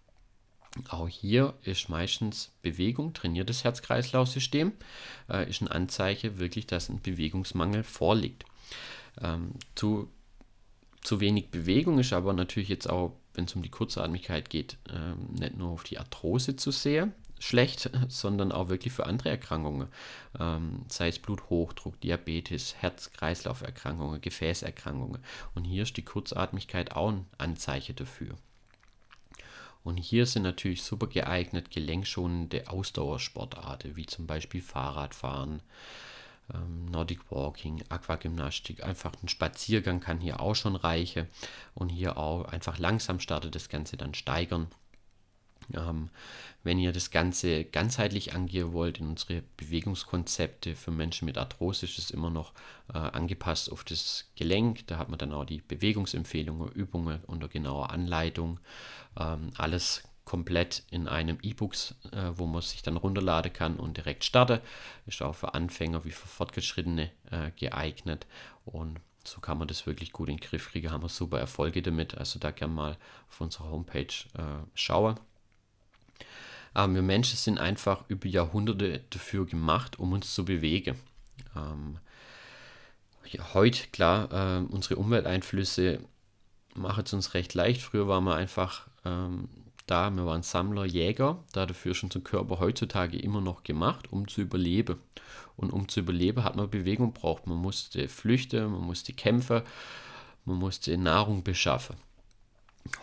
Auch 0.89 1.07
hier 1.07 1.55
ist 1.63 1.89
meistens 1.89 2.51
Bewegung, 2.61 3.13
trainiertes 3.13 3.63
Herz-Kreislauf-System, 3.63 4.73
äh, 5.29 5.49
ist 5.49 5.61
ein 5.61 5.67
Anzeichen 5.67 6.39
wirklich, 6.39 6.67
dass 6.67 6.89
ein 6.89 7.01
Bewegungsmangel 7.01 7.83
vorliegt. 7.83 8.45
Ähm, 9.21 9.53
zu, 9.75 10.09
zu 11.01 11.19
wenig 11.19 11.49
Bewegung 11.49 11.99
ist 11.99 12.13
aber 12.13 12.33
natürlich 12.33 12.69
jetzt 12.69 12.89
auch 12.89 13.15
wenn 13.33 13.45
es 13.45 13.55
um 13.55 13.61
die 13.61 13.69
Kurzatmigkeit 13.69 14.49
geht, 14.49 14.77
ähm, 14.91 15.27
nicht 15.37 15.57
nur 15.57 15.69
auf 15.71 15.83
die 15.83 15.97
Arthrose 15.97 16.55
zu 16.55 16.71
sehen, 16.71 17.13
schlecht, 17.39 17.89
sondern 18.09 18.51
auch 18.51 18.69
wirklich 18.69 18.93
für 18.93 19.05
andere 19.05 19.29
Erkrankungen, 19.29 19.87
ähm, 20.39 20.85
sei 20.87 21.07
es 21.07 21.19
Bluthochdruck, 21.19 21.99
Diabetes, 22.01 22.75
Herz-Kreislauf-Erkrankungen, 22.75 24.21
Gefäßerkrankungen. 24.21 25.21
Und 25.55 25.63
hier 25.63 25.83
ist 25.83 25.97
die 25.97 26.05
Kurzatmigkeit 26.05 26.91
auch 26.95 27.11
ein 27.11 27.25
Anzeichen 27.37 27.95
dafür. 27.95 28.35
Und 29.83 29.97
hier 29.97 30.25
sind 30.25 30.43
natürlich 30.43 30.83
super 30.83 31.07
geeignet 31.07 31.71
gelenkschonende 31.71 32.69
Ausdauersportarten, 32.69 33.95
wie 33.95 34.05
zum 34.05 34.27
Beispiel 34.27 34.61
Fahrradfahren, 34.61 35.61
ähm, 36.53 36.85
Nordic 36.85 37.31
Walking, 37.31 37.83
Aquagymnastik, 37.89 38.83
einfach 38.83 39.13
ein 39.21 39.27
Spaziergang 39.27 39.99
kann 39.99 40.19
hier 40.19 40.39
auch 40.39 40.55
schon 40.55 40.75
reichen 40.75 41.27
und 41.73 41.89
hier 41.89 42.17
auch 42.17 42.45
einfach 42.45 42.77
langsam 42.77 43.19
startet 43.19 43.55
das 43.55 43.69
Ganze 43.69 43.97
dann 43.97 44.13
steigern. 44.13 44.67
Ähm, 45.73 46.09
wenn 46.63 46.79
ihr 46.79 46.91
das 46.91 47.11
Ganze 47.11 47.63
ganzheitlich 47.63 48.33
angehen 48.33 48.73
wollt 48.73 48.99
in 48.99 49.07
unsere 49.07 49.43
Bewegungskonzepte 49.57 50.75
für 50.75 50.91
Menschen 50.91 51.25
mit 51.25 51.37
Arthrose, 51.37 51.85
ist 51.85 51.97
es 51.97 52.11
immer 52.11 52.29
noch 52.29 52.53
äh, 52.93 52.97
angepasst 52.97 53.71
auf 53.71 53.83
das 53.83 54.25
Gelenk. 54.35 54.85
Da 54.87 54.97
hat 54.97 55.09
man 55.09 55.19
dann 55.19 55.31
auch 55.31 55.45
die 55.45 55.61
Bewegungsempfehlungen, 55.61 56.71
Übungen 56.71 57.21
unter 57.27 57.47
genauer 57.47 57.91
Anleitung. 57.91 58.59
Ähm, 59.17 59.51
alles 59.57 60.03
komplett 60.29 60.83
in 60.91 61.07
einem 61.07 61.39
E-Book, 61.41 61.73
äh, 62.11 62.31
wo 62.35 62.45
man 62.45 62.61
sich 62.61 62.83
dann 62.83 62.97
runterladen 62.97 63.51
kann 63.51 63.77
und 63.77 63.97
direkt 63.97 64.23
starten. 64.23 64.59
Ist 65.07 65.23
auch 65.23 65.33
für 65.33 65.55
Anfänger 65.55 66.05
wie 66.05 66.11
für 66.11 66.27
Fortgeschrittene 66.27 67.09
äh, 67.31 67.49
geeignet 67.55 68.27
und 68.63 68.99
so 69.23 69.41
kann 69.41 69.57
man 69.57 69.67
das 69.67 69.87
wirklich 69.87 70.11
gut 70.11 70.29
in 70.29 70.37
den 70.37 70.41
Griff 70.47 70.69
kriegen. 70.69 70.91
Haben 70.91 71.01
wir 71.01 71.09
super 71.09 71.39
Erfolge 71.39 71.81
damit. 71.81 72.15
Also 72.15 72.37
da 72.37 72.51
gerne 72.51 72.73
mal 72.73 72.97
auf 73.27 73.41
unserer 73.41 73.71
Homepage 73.71 74.13
äh, 74.37 74.65
schauen. 74.75 75.19
Aber 76.75 76.93
wir 76.93 77.01
Menschen 77.01 77.35
sind 77.35 77.57
einfach 77.57 78.05
über 78.07 78.27
Jahrhunderte 78.27 79.01
dafür 79.09 79.47
gemacht, 79.47 79.97
um 79.97 80.13
uns 80.13 80.33
zu 80.35 80.45
bewegen. 80.45 80.95
Ähm, 81.55 81.97
ja, 83.25 83.55
heute, 83.55 83.87
klar, 83.87 84.31
äh, 84.31 84.65
unsere 84.71 84.97
Umwelteinflüsse 84.97 85.99
machen 86.75 87.03
es 87.03 87.13
uns 87.13 87.33
recht 87.33 87.55
leicht. 87.55 87.81
Früher 87.81 88.07
waren 88.07 88.25
wir 88.25 88.35
einfach 88.35 88.87
ähm, 89.05 89.49
da, 89.89 90.09
wir 90.11 90.25
waren 90.25 90.43
Sammler, 90.43 90.85
Jäger, 90.85 91.43
da 91.53 91.65
dafür 91.65 91.95
schon 91.95 92.11
zum 92.11 92.23
Körper 92.23 92.59
heutzutage 92.59 93.17
immer 93.17 93.41
noch 93.41 93.63
gemacht, 93.63 94.11
um 94.11 94.27
zu 94.27 94.41
überleben. 94.41 94.97
Und 95.55 95.71
um 95.71 95.89
zu 95.89 96.01
überleben 96.01 96.43
hat 96.43 96.55
man 96.55 96.69
Bewegung 96.69 97.11
braucht. 97.11 97.47
Man 97.47 97.57
musste 97.57 98.07
flüchten, 98.07 98.71
man 98.71 98.81
musste 98.81 99.13
kämpfen, 99.13 99.61
man 100.45 100.57
musste 100.57 100.97
Nahrung 100.97 101.43
beschaffen. 101.43 101.97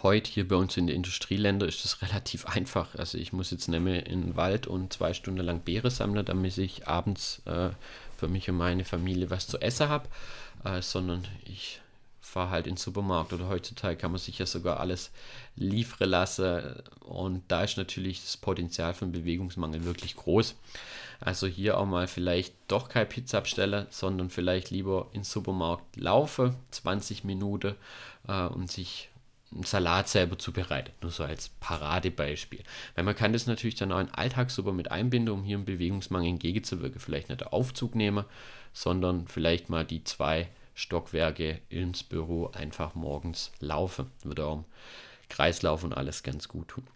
Heute 0.03 0.31
hier 0.31 0.49
bei 0.49 0.57
uns 0.57 0.77
in 0.77 0.87
den 0.87 0.97
Industrieländern 0.97 1.69
ist 1.69 1.85
das 1.85 2.03
relativ 2.09 2.47
einfach. 2.47 2.95
Also 2.95 3.19
ich 3.19 3.33
muss 3.33 3.51
jetzt 3.51 3.69
nicht 3.69 3.81
mehr 3.81 4.07
in 4.07 4.23
den 4.23 4.37
Wald 4.37 4.67
und 4.67 4.93
zwei 4.93 5.13
Stunden 5.13 5.45
lang 5.45 5.63
Beere 5.63 5.91
sammeln, 5.91 6.25
damit 6.25 6.57
ich 6.59 6.89
abends 6.89 7.43
äh, 7.47 7.71
für 8.17 8.29
mich 8.29 8.49
und 8.49 8.57
meine 8.57 8.85
Familie 8.85 9.29
was 9.29 9.47
zu 9.47 9.59
essen 9.61 9.89
habe, 9.89 10.09
äh, 10.65 10.81
sondern 10.81 11.27
ich 11.45 11.81
fahre 12.27 12.51
halt 12.51 12.67
in 12.67 12.75
den 12.75 12.79
Supermarkt 12.79 13.33
oder 13.33 13.49
heutzutage 13.49 13.97
kann 13.97 14.11
man 14.11 14.19
sich 14.19 14.39
ja 14.39 14.47
sogar 14.47 14.81
alles 14.81 15.11
liefern 15.55 16.11
lassen 16.11 16.83
und 17.01 17.43
da 17.49 17.63
ist 17.63 17.77
natürlich 17.77 18.21
das 18.21 18.37
Potenzial 18.37 18.95
von 18.95 19.13
Bewegungsmangel 19.13 19.85
wirklich 19.85 20.17
groß. 20.17 20.57
Also 21.21 21.47
hier 21.47 21.79
auch 21.79 21.87
mal 21.87 22.09
vielleicht 22.09 22.55
doch 22.69 22.89
kein 22.89 23.09
Pizzabsteller, 23.09 23.87
sondern 23.91 24.29
vielleicht 24.29 24.71
lieber 24.71 25.07
in 25.13 25.21
den 25.21 25.25
Supermarkt 25.25 25.97
laufen, 25.97 26.55
20 26.73 27.25
Minuten 27.25 27.75
äh, 28.29 28.47
und 28.47 28.71
sich 28.71 29.09
einen 29.55 29.63
Salat 29.63 30.09
selber 30.09 30.39
zubereitet. 30.39 30.95
Nur 31.01 31.13
so 31.13 31.23
als 31.23 31.49
Paradebeispiel. 31.61 32.63
Weil 32.97 33.05
man 33.05 33.15
kann 33.15 33.33
das 33.33 33.47
natürlich 33.47 33.77
dann 33.77 33.93
auch 33.93 34.01
in 34.01 34.07
den 34.07 34.15
Alltag 34.15 34.51
super 34.51 34.73
mit 34.73 34.91
einbinden, 34.91 35.33
um 35.33 35.45
hier 35.45 35.57
einen 35.57 35.65
Bewegungsmangel 35.65 36.29
entgegenzuwirken. 36.29 37.01
Vielleicht 37.01 37.29
nicht 37.29 37.41
der 37.41 37.55
Aufzug 37.55 37.95
nehmen, 37.95 38.25
sondern 38.73 39.29
vielleicht 39.29 39.71
mal 39.71 39.85
die 39.85 40.05
zwei 40.05 40.49
Stockwerke 40.77 41.63
ins 41.71 42.05
Büro 42.05 42.49
einfach 42.49 42.95
morgens 42.95 43.51
laufen. 43.61 44.13
Würde 44.23 44.45
auch 44.45 44.65
Kreislauf 45.31 45.83
und 45.83 45.95
alles 45.95 46.23
ganz 46.23 46.49
gut 46.49 46.69
tun. 46.69 46.87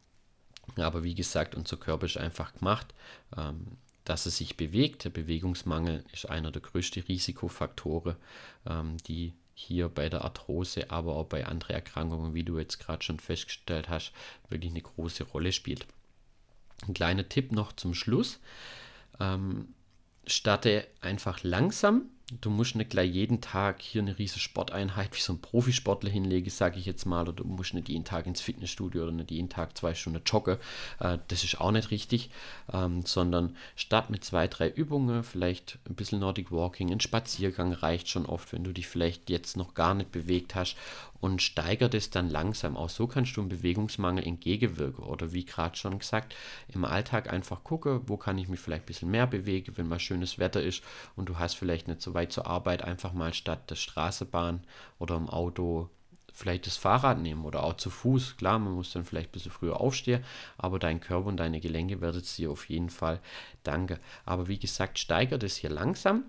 Aber 0.76 1.02
wie 1.02 1.14
gesagt, 1.14 1.54
unser 1.54 1.78
Körper 1.78 2.04
ist 2.06 2.18
einfach 2.18 2.52
gemacht, 2.54 2.94
ähm, 3.36 3.78
dass 4.04 4.26
es 4.26 4.36
sich 4.36 4.56
bewegt. 4.58 5.04
Der 5.04 5.10
Bewegungsmangel 5.10 6.04
ist 6.12 6.28
einer 6.28 6.52
der 6.52 6.60
größten 6.60 7.02
Risikofaktoren, 7.04 8.16
ähm, 8.66 8.98
die 9.08 9.32
hier 9.54 9.88
bei 9.88 10.10
der 10.10 10.24
Arthrose, 10.24 10.90
aber 10.90 11.16
auch 11.16 11.26
bei 11.26 11.46
anderen 11.46 11.74
Erkrankungen, 11.74 12.34
wie 12.34 12.44
du 12.44 12.58
jetzt 12.58 12.78
gerade 12.78 13.02
schon 13.02 13.18
festgestellt 13.18 13.88
hast, 13.88 14.12
wirklich 14.50 14.72
eine 14.72 14.82
große 14.82 15.24
Rolle 15.24 15.52
spielt. 15.52 15.86
Ein 16.86 16.94
kleiner 16.94 17.28
Tipp 17.28 17.50
noch 17.52 17.72
zum 17.72 17.94
Schluss. 17.94 18.40
Ähm, 19.18 19.74
starte 20.26 20.86
einfach 21.00 21.42
langsam 21.42 22.10
Du 22.38 22.48
musst 22.48 22.76
nicht 22.76 22.90
gleich 22.90 23.10
jeden 23.10 23.40
Tag 23.40 23.82
hier 23.82 24.02
eine 24.02 24.16
riesige 24.16 24.38
Sporteinheit 24.40 25.16
wie 25.16 25.20
so 25.20 25.32
ein 25.32 25.40
Profisportler 25.40 26.10
hinlegen, 26.10 26.48
sage 26.48 26.78
ich 26.78 26.86
jetzt 26.86 27.04
mal, 27.04 27.22
oder 27.22 27.32
du 27.32 27.44
musst 27.44 27.74
nicht 27.74 27.88
jeden 27.88 28.04
Tag 28.04 28.26
ins 28.26 28.40
Fitnessstudio 28.40 29.02
oder 29.02 29.12
nicht 29.12 29.32
jeden 29.32 29.48
Tag 29.48 29.76
zwei 29.76 29.94
Stunden 29.94 30.22
joggen. 30.24 30.58
Äh, 31.00 31.18
das 31.26 31.42
ist 31.42 31.60
auch 31.60 31.72
nicht 31.72 31.90
richtig, 31.90 32.30
ähm, 32.72 33.04
sondern 33.04 33.56
start 33.74 34.10
mit 34.10 34.24
zwei, 34.24 34.46
drei 34.46 34.68
Übungen, 34.68 35.24
vielleicht 35.24 35.78
ein 35.88 35.96
bisschen 35.96 36.20
Nordic 36.20 36.52
Walking, 36.52 36.92
ein 36.92 37.00
Spaziergang 37.00 37.72
reicht 37.72 38.08
schon 38.08 38.26
oft, 38.26 38.52
wenn 38.52 38.62
du 38.62 38.72
dich 38.72 38.86
vielleicht 38.86 39.28
jetzt 39.28 39.56
noch 39.56 39.74
gar 39.74 39.94
nicht 39.94 40.12
bewegt 40.12 40.54
hast 40.54 40.76
und 41.20 41.42
steigert 41.42 41.94
es 41.94 42.10
dann 42.10 42.30
langsam. 42.30 42.76
Auch 42.76 42.88
so 42.88 43.06
kannst 43.06 43.36
du 43.36 43.40
einem 43.40 43.50
Bewegungsmangel 43.50 44.26
entgegenwirken. 44.26 45.04
Oder 45.04 45.32
wie 45.32 45.44
gerade 45.44 45.76
schon 45.76 45.98
gesagt, 45.98 46.34
im 46.68 46.84
Alltag 46.84 47.32
einfach 47.32 47.62
gucken, 47.62 48.00
wo 48.06 48.16
kann 48.16 48.38
ich 48.38 48.48
mich 48.48 48.60
vielleicht 48.60 48.84
ein 48.84 48.86
bisschen 48.86 49.10
mehr 49.10 49.26
bewegen, 49.26 49.76
wenn 49.76 49.88
mal 49.88 50.00
schönes 50.00 50.38
Wetter 50.38 50.62
ist 50.62 50.82
und 51.16 51.28
du 51.28 51.38
hast 51.38 51.54
vielleicht 51.54 51.88
nicht 51.88 52.02
so 52.02 52.14
weit 52.14 52.32
zur 52.32 52.46
Arbeit, 52.46 52.82
einfach 52.82 53.12
mal 53.12 53.34
statt 53.34 53.70
der 53.70 53.76
Straßenbahn 53.76 54.62
oder 54.98 55.16
im 55.16 55.28
Auto 55.28 55.90
vielleicht 56.32 56.66
das 56.66 56.76
Fahrrad 56.76 57.18
nehmen 57.18 57.44
oder 57.44 57.64
auch 57.64 57.74
zu 57.74 57.90
Fuß. 57.90 58.36
Klar, 58.38 58.58
man 58.58 58.72
muss 58.72 58.92
dann 58.92 59.04
vielleicht 59.04 59.30
ein 59.30 59.32
bisschen 59.32 59.52
früher 59.52 59.80
aufstehen, 59.80 60.24
aber 60.56 60.78
dein 60.78 61.00
Körper 61.00 61.26
und 61.26 61.36
deine 61.36 61.60
Gelenke 61.60 62.00
werden 62.00 62.20
es 62.20 62.36
dir 62.36 62.50
auf 62.50 62.68
jeden 62.68 62.88
Fall 62.88 63.20
danken. 63.62 63.98
Aber 64.24 64.48
wie 64.48 64.58
gesagt, 64.58 64.98
steigert 64.98 65.42
es 65.42 65.56
hier 65.56 65.70
langsam, 65.70 66.24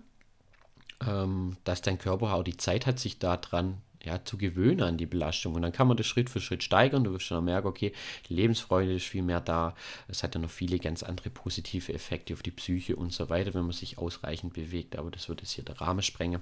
ähm, 1.07 1.55
dass 1.63 1.81
dein 1.81 1.98
Körper 1.98 2.33
auch 2.33 2.43
die 2.43 2.57
Zeit 2.57 2.86
hat, 2.86 3.00
sich 3.00 3.19
daran 3.19 3.81
ja, 4.05 4.24
zu 4.24 4.38
gewöhnen 4.38 4.81
an 4.81 4.98
die 4.98 5.05
Belastung. 5.05 5.55
Und 5.55 5.62
dann 5.62 5.72
kann 5.72 5.88
man 5.88 5.98
das 5.98 6.08
Schritt 6.08 6.29
für 6.29 6.41
Schritt 6.41 6.63
steigern. 6.63 7.03
Du 7.03 7.13
wirst 7.13 7.25
schon 7.25 7.43
merken, 7.43 7.67
okay, 7.67 7.93
Lebensfreude 8.27 8.93
ist 8.93 9.05
viel 9.05 9.22
mehr 9.22 9.41
da. 9.41 9.75
Es 10.08 10.24
hat 10.24 10.36
ja 10.36 10.41
noch 10.41 10.50
viele 10.50 10.79
ganz 10.79 11.03
andere 11.03 11.29
positive 11.29 11.93
Effekte 11.93 12.34
auf 12.34 12.41
die 12.41 12.51
Psyche 12.51 12.96
und 12.96 13.13
so 13.13 13.29
weiter, 13.29 13.53
wenn 13.53 13.63
man 13.63 13.72
sich 13.72 13.98
ausreichend 13.98 14.53
bewegt. 14.53 14.96
Aber 14.96 15.12
das 15.12 15.29
wird 15.29 15.41
jetzt 15.41 15.51
hier 15.51 15.63
der 15.63 15.79
Rahmen 15.79 16.01
sprengen. 16.01 16.41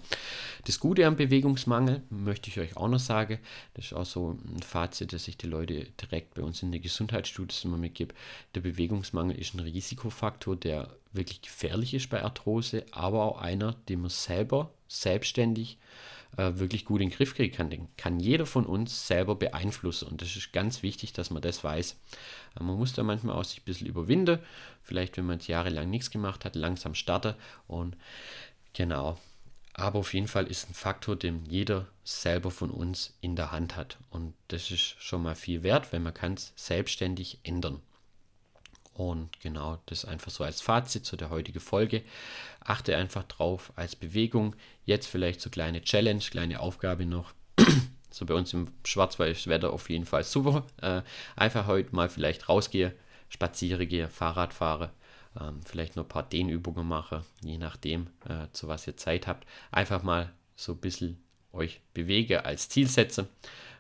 Das 0.65 0.79
Gute 0.79 1.05
am 1.05 1.15
Bewegungsmangel 1.15 2.03
möchte 2.09 2.49
ich 2.49 2.59
euch 2.59 2.77
auch 2.77 2.87
noch 2.87 2.99
sagen. 2.99 3.39
Das 3.73 3.85
ist 3.85 3.93
auch 3.93 4.05
so 4.05 4.31
ein 4.31 4.61
Fazit, 4.61 5.13
das 5.13 5.27
ich 5.27 5.37
die 5.37 5.47
Leute 5.47 5.87
direkt 6.01 6.35
bei 6.35 6.41
uns 6.41 6.63
in 6.63 6.71
der 6.71 6.81
Gesundheitsstudie 6.81 7.55
immer 7.63 7.77
mitgebe. 7.77 8.13
Der 8.55 8.61
Bewegungsmangel 8.61 9.37
ist 9.37 9.53
ein 9.53 9.59
Risikofaktor, 9.59 10.55
der 10.55 10.89
wirklich 11.11 11.41
gefährlich 11.41 11.93
ist 11.93 12.09
bei 12.09 12.23
Arthrose, 12.23 12.85
aber 12.91 13.23
auch 13.23 13.41
einer, 13.41 13.73
den 13.87 14.01
man 14.01 14.09
selber 14.09 14.71
selbstständig 14.87 15.77
äh, 16.37 16.53
wirklich 16.55 16.85
gut 16.85 17.01
in 17.01 17.09
den 17.09 17.15
Griff 17.15 17.35
kriegen 17.35 17.55
kann. 17.55 17.89
Kann 17.97 18.19
jeder 18.19 18.45
von 18.45 18.65
uns 18.65 19.07
selber 19.07 19.35
beeinflussen 19.35 20.07
und 20.07 20.21
das 20.21 20.35
ist 20.35 20.53
ganz 20.53 20.83
wichtig, 20.83 21.13
dass 21.13 21.29
man 21.29 21.41
das 21.41 21.63
weiß. 21.63 21.97
Äh, 22.59 22.63
man 22.63 22.77
muss 22.77 22.93
da 22.93 23.03
manchmal 23.03 23.35
auch 23.35 23.43
sich 23.43 23.61
ein 23.61 23.65
bisschen 23.65 23.87
überwinden, 23.87 24.39
vielleicht 24.83 25.17
wenn 25.17 25.25
man 25.25 25.39
jetzt 25.39 25.47
jahrelang 25.47 25.89
nichts 25.89 26.11
gemacht 26.11 26.45
hat, 26.45 26.55
langsam 26.55 26.95
starten 26.95 27.35
und 27.67 27.95
genau. 28.73 29.17
Aber 29.73 29.99
auf 29.99 30.13
jeden 30.13 30.27
Fall 30.27 30.47
ist 30.47 30.69
ein 30.69 30.73
Faktor, 30.73 31.15
den 31.15 31.45
jeder 31.45 31.87
selber 32.03 32.51
von 32.51 32.69
uns 32.69 33.13
in 33.21 33.37
der 33.37 33.51
Hand 33.51 33.77
hat. 33.77 33.97
Und 34.09 34.33
das 34.49 34.71
ist 34.71 35.01
schon 35.01 35.23
mal 35.23 35.35
viel 35.35 35.63
wert, 35.63 35.93
weil 35.93 36.01
man 36.01 36.13
kann 36.13 36.33
es 36.33 36.51
selbstständig 36.57 37.39
ändern. 37.43 37.81
Und 38.99 39.39
genau, 39.39 39.77
das 39.85 40.03
einfach 40.03 40.29
so 40.29 40.43
als 40.43 40.59
Fazit 40.59 41.05
zu 41.05 41.15
der 41.15 41.29
heutigen 41.29 41.61
Folge. 41.61 42.03
Achte 42.59 42.97
einfach 42.97 43.23
drauf 43.23 43.71
als 43.77 43.95
Bewegung. 43.95 44.57
Jetzt 44.83 45.07
vielleicht 45.07 45.39
so 45.39 45.49
kleine 45.49 45.81
Challenge, 45.81 46.19
kleine 46.19 46.59
Aufgabe 46.59 47.05
noch. 47.05 47.31
so 48.11 48.25
bei 48.25 48.33
uns 48.33 48.51
im 48.51 48.67
Schwarzwald 48.83 49.31
ist 49.31 49.45
das 49.45 49.51
Wetter 49.51 49.71
auf 49.71 49.89
jeden 49.89 50.03
Fall 50.03 50.25
super. 50.25 50.65
Äh, 50.81 51.03
einfach 51.37 51.65
heute 51.65 51.95
mal 51.95 52.09
vielleicht 52.09 52.49
rausgehe, 52.49 52.93
spaziere 53.29 53.87
gehe, 53.87 54.09
Fahrrad 54.09 54.53
fahre, 54.53 54.91
ähm, 55.39 55.61
vielleicht 55.63 55.95
noch 55.95 56.03
ein 56.03 56.09
paar 56.09 56.27
Dehnübungen 56.27 56.85
mache, 56.85 57.23
je 57.41 57.57
nachdem, 57.57 58.07
äh, 58.27 58.47
zu 58.51 58.67
was 58.67 58.85
ihr 58.85 58.97
Zeit 58.97 59.27
habt. 59.27 59.47
Einfach 59.71 60.03
mal 60.03 60.33
so 60.57 60.73
ein 60.73 60.79
bisschen 60.79 61.23
euch 61.53 61.79
bewege 61.93 62.43
als 62.43 62.67
Ziel 62.67 62.89
setze. 62.89 63.29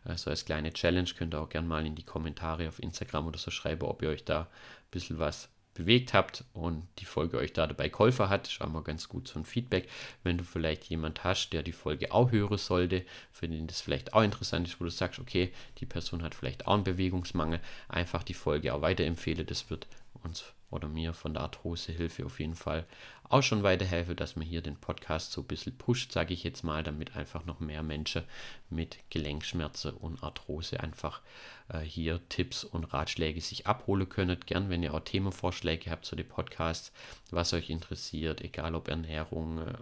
Also 0.03 0.29
als 0.29 0.45
kleine 0.45 0.73
Challenge 0.73 1.09
könnt 1.17 1.33
ihr 1.33 1.41
auch 1.41 1.49
gerne 1.49 1.67
mal 1.67 1.85
in 1.85 1.95
die 1.95 2.03
Kommentare 2.03 2.67
auf 2.67 2.81
Instagram 2.81 3.27
oder 3.27 3.37
so 3.37 3.51
schreiben, 3.51 3.83
ob 3.83 4.01
ihr 4.01 4.09
euch 4.09 4.25
da 4.25 4.47
bisschen 4.91 5.19
was 5.19 5.49
bewegt 5.73 6.13
habt 6.13 6.43
und 6.53 6.87
die 6.99 7.05
Folge 7.05 7.37
euch 7.37 7.53
da 7.53 7.65
dabei 7.65 7.87
geholfen 7.87 8.27
hat, 8.27 8.57
auch 8.59 8.67
mal 8.67 8.83
ganz 8.83 9.07
gut 9.07 9.27
so 9.27 9.39
ein 9.39 9.45
Feedback. 9.45 9.87
Wenn 10.23 10.37
du 10.37 10.43
vielleicht 10.43 10.85
jemand 10.85 11.23
hast, 11.23 11.51
der 11.51 11.63
die 11.63 11.71
Folge 11.71 12.11
auch 12.11 12.31
hören 12.31 12.57
sollte, 12.57 13.05
für 13.31 13.47
den 13.47 13.67
das 13.67 13.79
vielleicht 13.79 14.13
auch 14.13 14.21
interessant 14.23 14.67
ist, 14.67 14.81
wo 14.81 14.83
du 14.83 14.89
sagst, 14.89 15.19
okay, 15.19 15.53
die 15.77 15.85
Person 15.85 16.21
hat 16.21 16.35
vielleicht 16.35 16.67
auch 16.67 16.73
einen 16.73 16.83
Bewegungsmangel, 16.83 17.61
einfach 17.87 18.23
die 18.23 18.33
Folge 18.33 18.73
auch 18.73 18.81
weiterempfehle. 18.81 19.45
Das 19.45 19.69
wird 19.69 19.87
uns 20.23 20.43
oder 20.71 20.87
mir 20.87 21.13
von 21.13 21.33
der 21.33 21.43
Arthrosehilfe 21.43 22.25
auf 22.25 22.39
jeden 22.39 22.55
Fall 22.55 22.85
auch 23.29 23.43
schon 23.43 23.63
weiterhelfen, 23.63 24.15
dass 24.15 24.35
man 24.35 24.45
hier 24.45 24.61
den 24.61 24.75
Podcast 24.75 25.31
so 25.31 25.41
ein 25.41 25.47
bisschen 25.47 25.77
pusht, 25.77 26.11
sage 26.11 26.33
ich 26.33 26.43
jetzt 26.43 26.63
mal, 26.63 26.83
damit 26.83 27.15
einfach 27.15 27.45
noch 27.45 27.59
mehr 27.59 27.83
Menschen 27.83 28.23
mit 28.69 28.97
Gelenkschmerzen 29.09 29.93
und 29.93 30.23
Arthrose 30.23 30.79
einfach 30.79 31.21
äh, 31.69 31.79
hier 31.79 32.19
Tipps 32.29 32.63
und 32.63 32.85
Ratschläge 32.85 33.41
sich 33.41 33.67
abholen 33.67 34.09
können. 34.09 34.39
Gern, 34.45 34.69
wenn 34.69 34.83
ihr 34.83 34.93
auch 34.93 35.01
Themenvorschläge 35.01 35.91
habt 35.91 36.05
zu 36.05 36.15
den 36.15 36.27
Podcasts, 36.27 36.91
was 37.29 37.53
euch 37.53 37.69
interessiert, 37.69 38.41
egal 38.41 38.75
ob 38.75 38.87
Ernährung, 38.87 39.59
äh, 39.59 39.73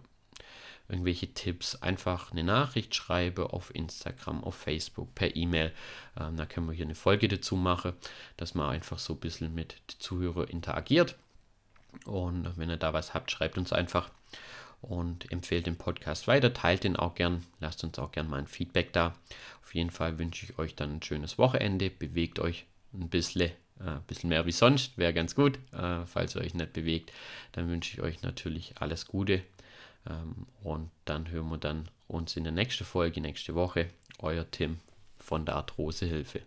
irgendwelche 0.90 1.34
Tipps, 1.34 1.76
einfach 1.76 2.32
eine 2.32 2.44
Nachricht 2.44 2.96
schreibe 2.96 3.54
auf 3.54 3.74
Instagram, 3.76 4.44
auf 4.44 4.56
Facebook, 4.56 5.14
per 5.16 5.36
E-Mail. 5.36 5.74
Ähm, 6.20 6.38
da 6.38 6.46
können 6.46 6.68
wir 6.68 6.74
hier 6.74 6.86
eine 6.86 6.96
Folge 6.96 7.28
dazu 7.28 7.56
machen, 7.56 7.94
dass 8.38 8.56
man 8.56 8.70
einfach 8.70 9.00
so 9.00 9.14
ein 9.14 9.20
bisschen 9.20 9.54
mit 9.54 9.74
den 9.74 10.00
Zuhörern 10.00 10.48
interagiert. 10.48 11.16
Und 12.06 12.58
wenn 12.58 12.70
ihr 12.70 12.78
da 12.78 12.94
was 12.94 13.14
habt, 13.14 13.32
schreibt 13.32 13.58
uns 13.58 13.74
einfach 13.74 14.10
und 14.82 15.32
empfehlt 15.32 15.66
den 15.66 15.78
Podcast 15.78 16.28
weiter, 16.28 16.54
teilt 16.54 16.84
den 16.84 16.96
auch 16.96 17.16
gern, 17.16 17.44
lasst 17.60 17.84
uns 17.84 17.98
auch 18.00 18.12
gern 18.12 18.30
mal 18.30 18.40
ein 18.40 18.48
Feedback 18.48 18.94
da. 18.94 19.16
Auf 19.64 19.74
jeden 19.74 19.92
Fall 19.92 20.18
wünsche 20.20 20.46
ich 20.46 20.58
euch 20.60 20.76
dann 20.76 20.98
ein 20.98 21.04
schönes 21.04 21.38
Wochenende, 21.38 21.90
bewegt 21.90 22.40
euch 22.40 22.66
ein 22.94 23.10
bisschen, 23.10 23.52
äh, 23.80 24.00
bisschen 24.06 24.30
mehr 24.30 24.46
wie 24.46 24.52
sonst, 24.52 24.98
wäre 24.98 25.14
ganz 25.14 25.36
gut. 25.36 25.60
Äh, 25.74 26.06
falls 26.06 26.36
ihr 26.36 26.42
euch 26.42 26.54
nicht 26.54 26.74
bewegt, 26.74 27.12
dann 27.54 27.68
wünsche 27.68 27.94
ich 27.94 28.02
euch 28.02 28.22
natürlich 28.22 28.76
alles 28.80 29.08
Gute 29.08 29.42
und 30.64 30.90
dann 31.06 31.30
hören 31.30 31.50
wir 31.50 31.58
dann 31.58 31.90
uns 32.08 32.36
in 32.38 32.44
der 32.44 32.54
nächsten 32.54 32.86
Folge, 32.86 33.22
nächste 33.22 33.56
Woche. 33.56 33.90
Euer 34.20 34.50
Tim 34.50 34.80
von 35.18 35.46
der 35.46 35.56
Arthrosehilfe. 35.56 36.42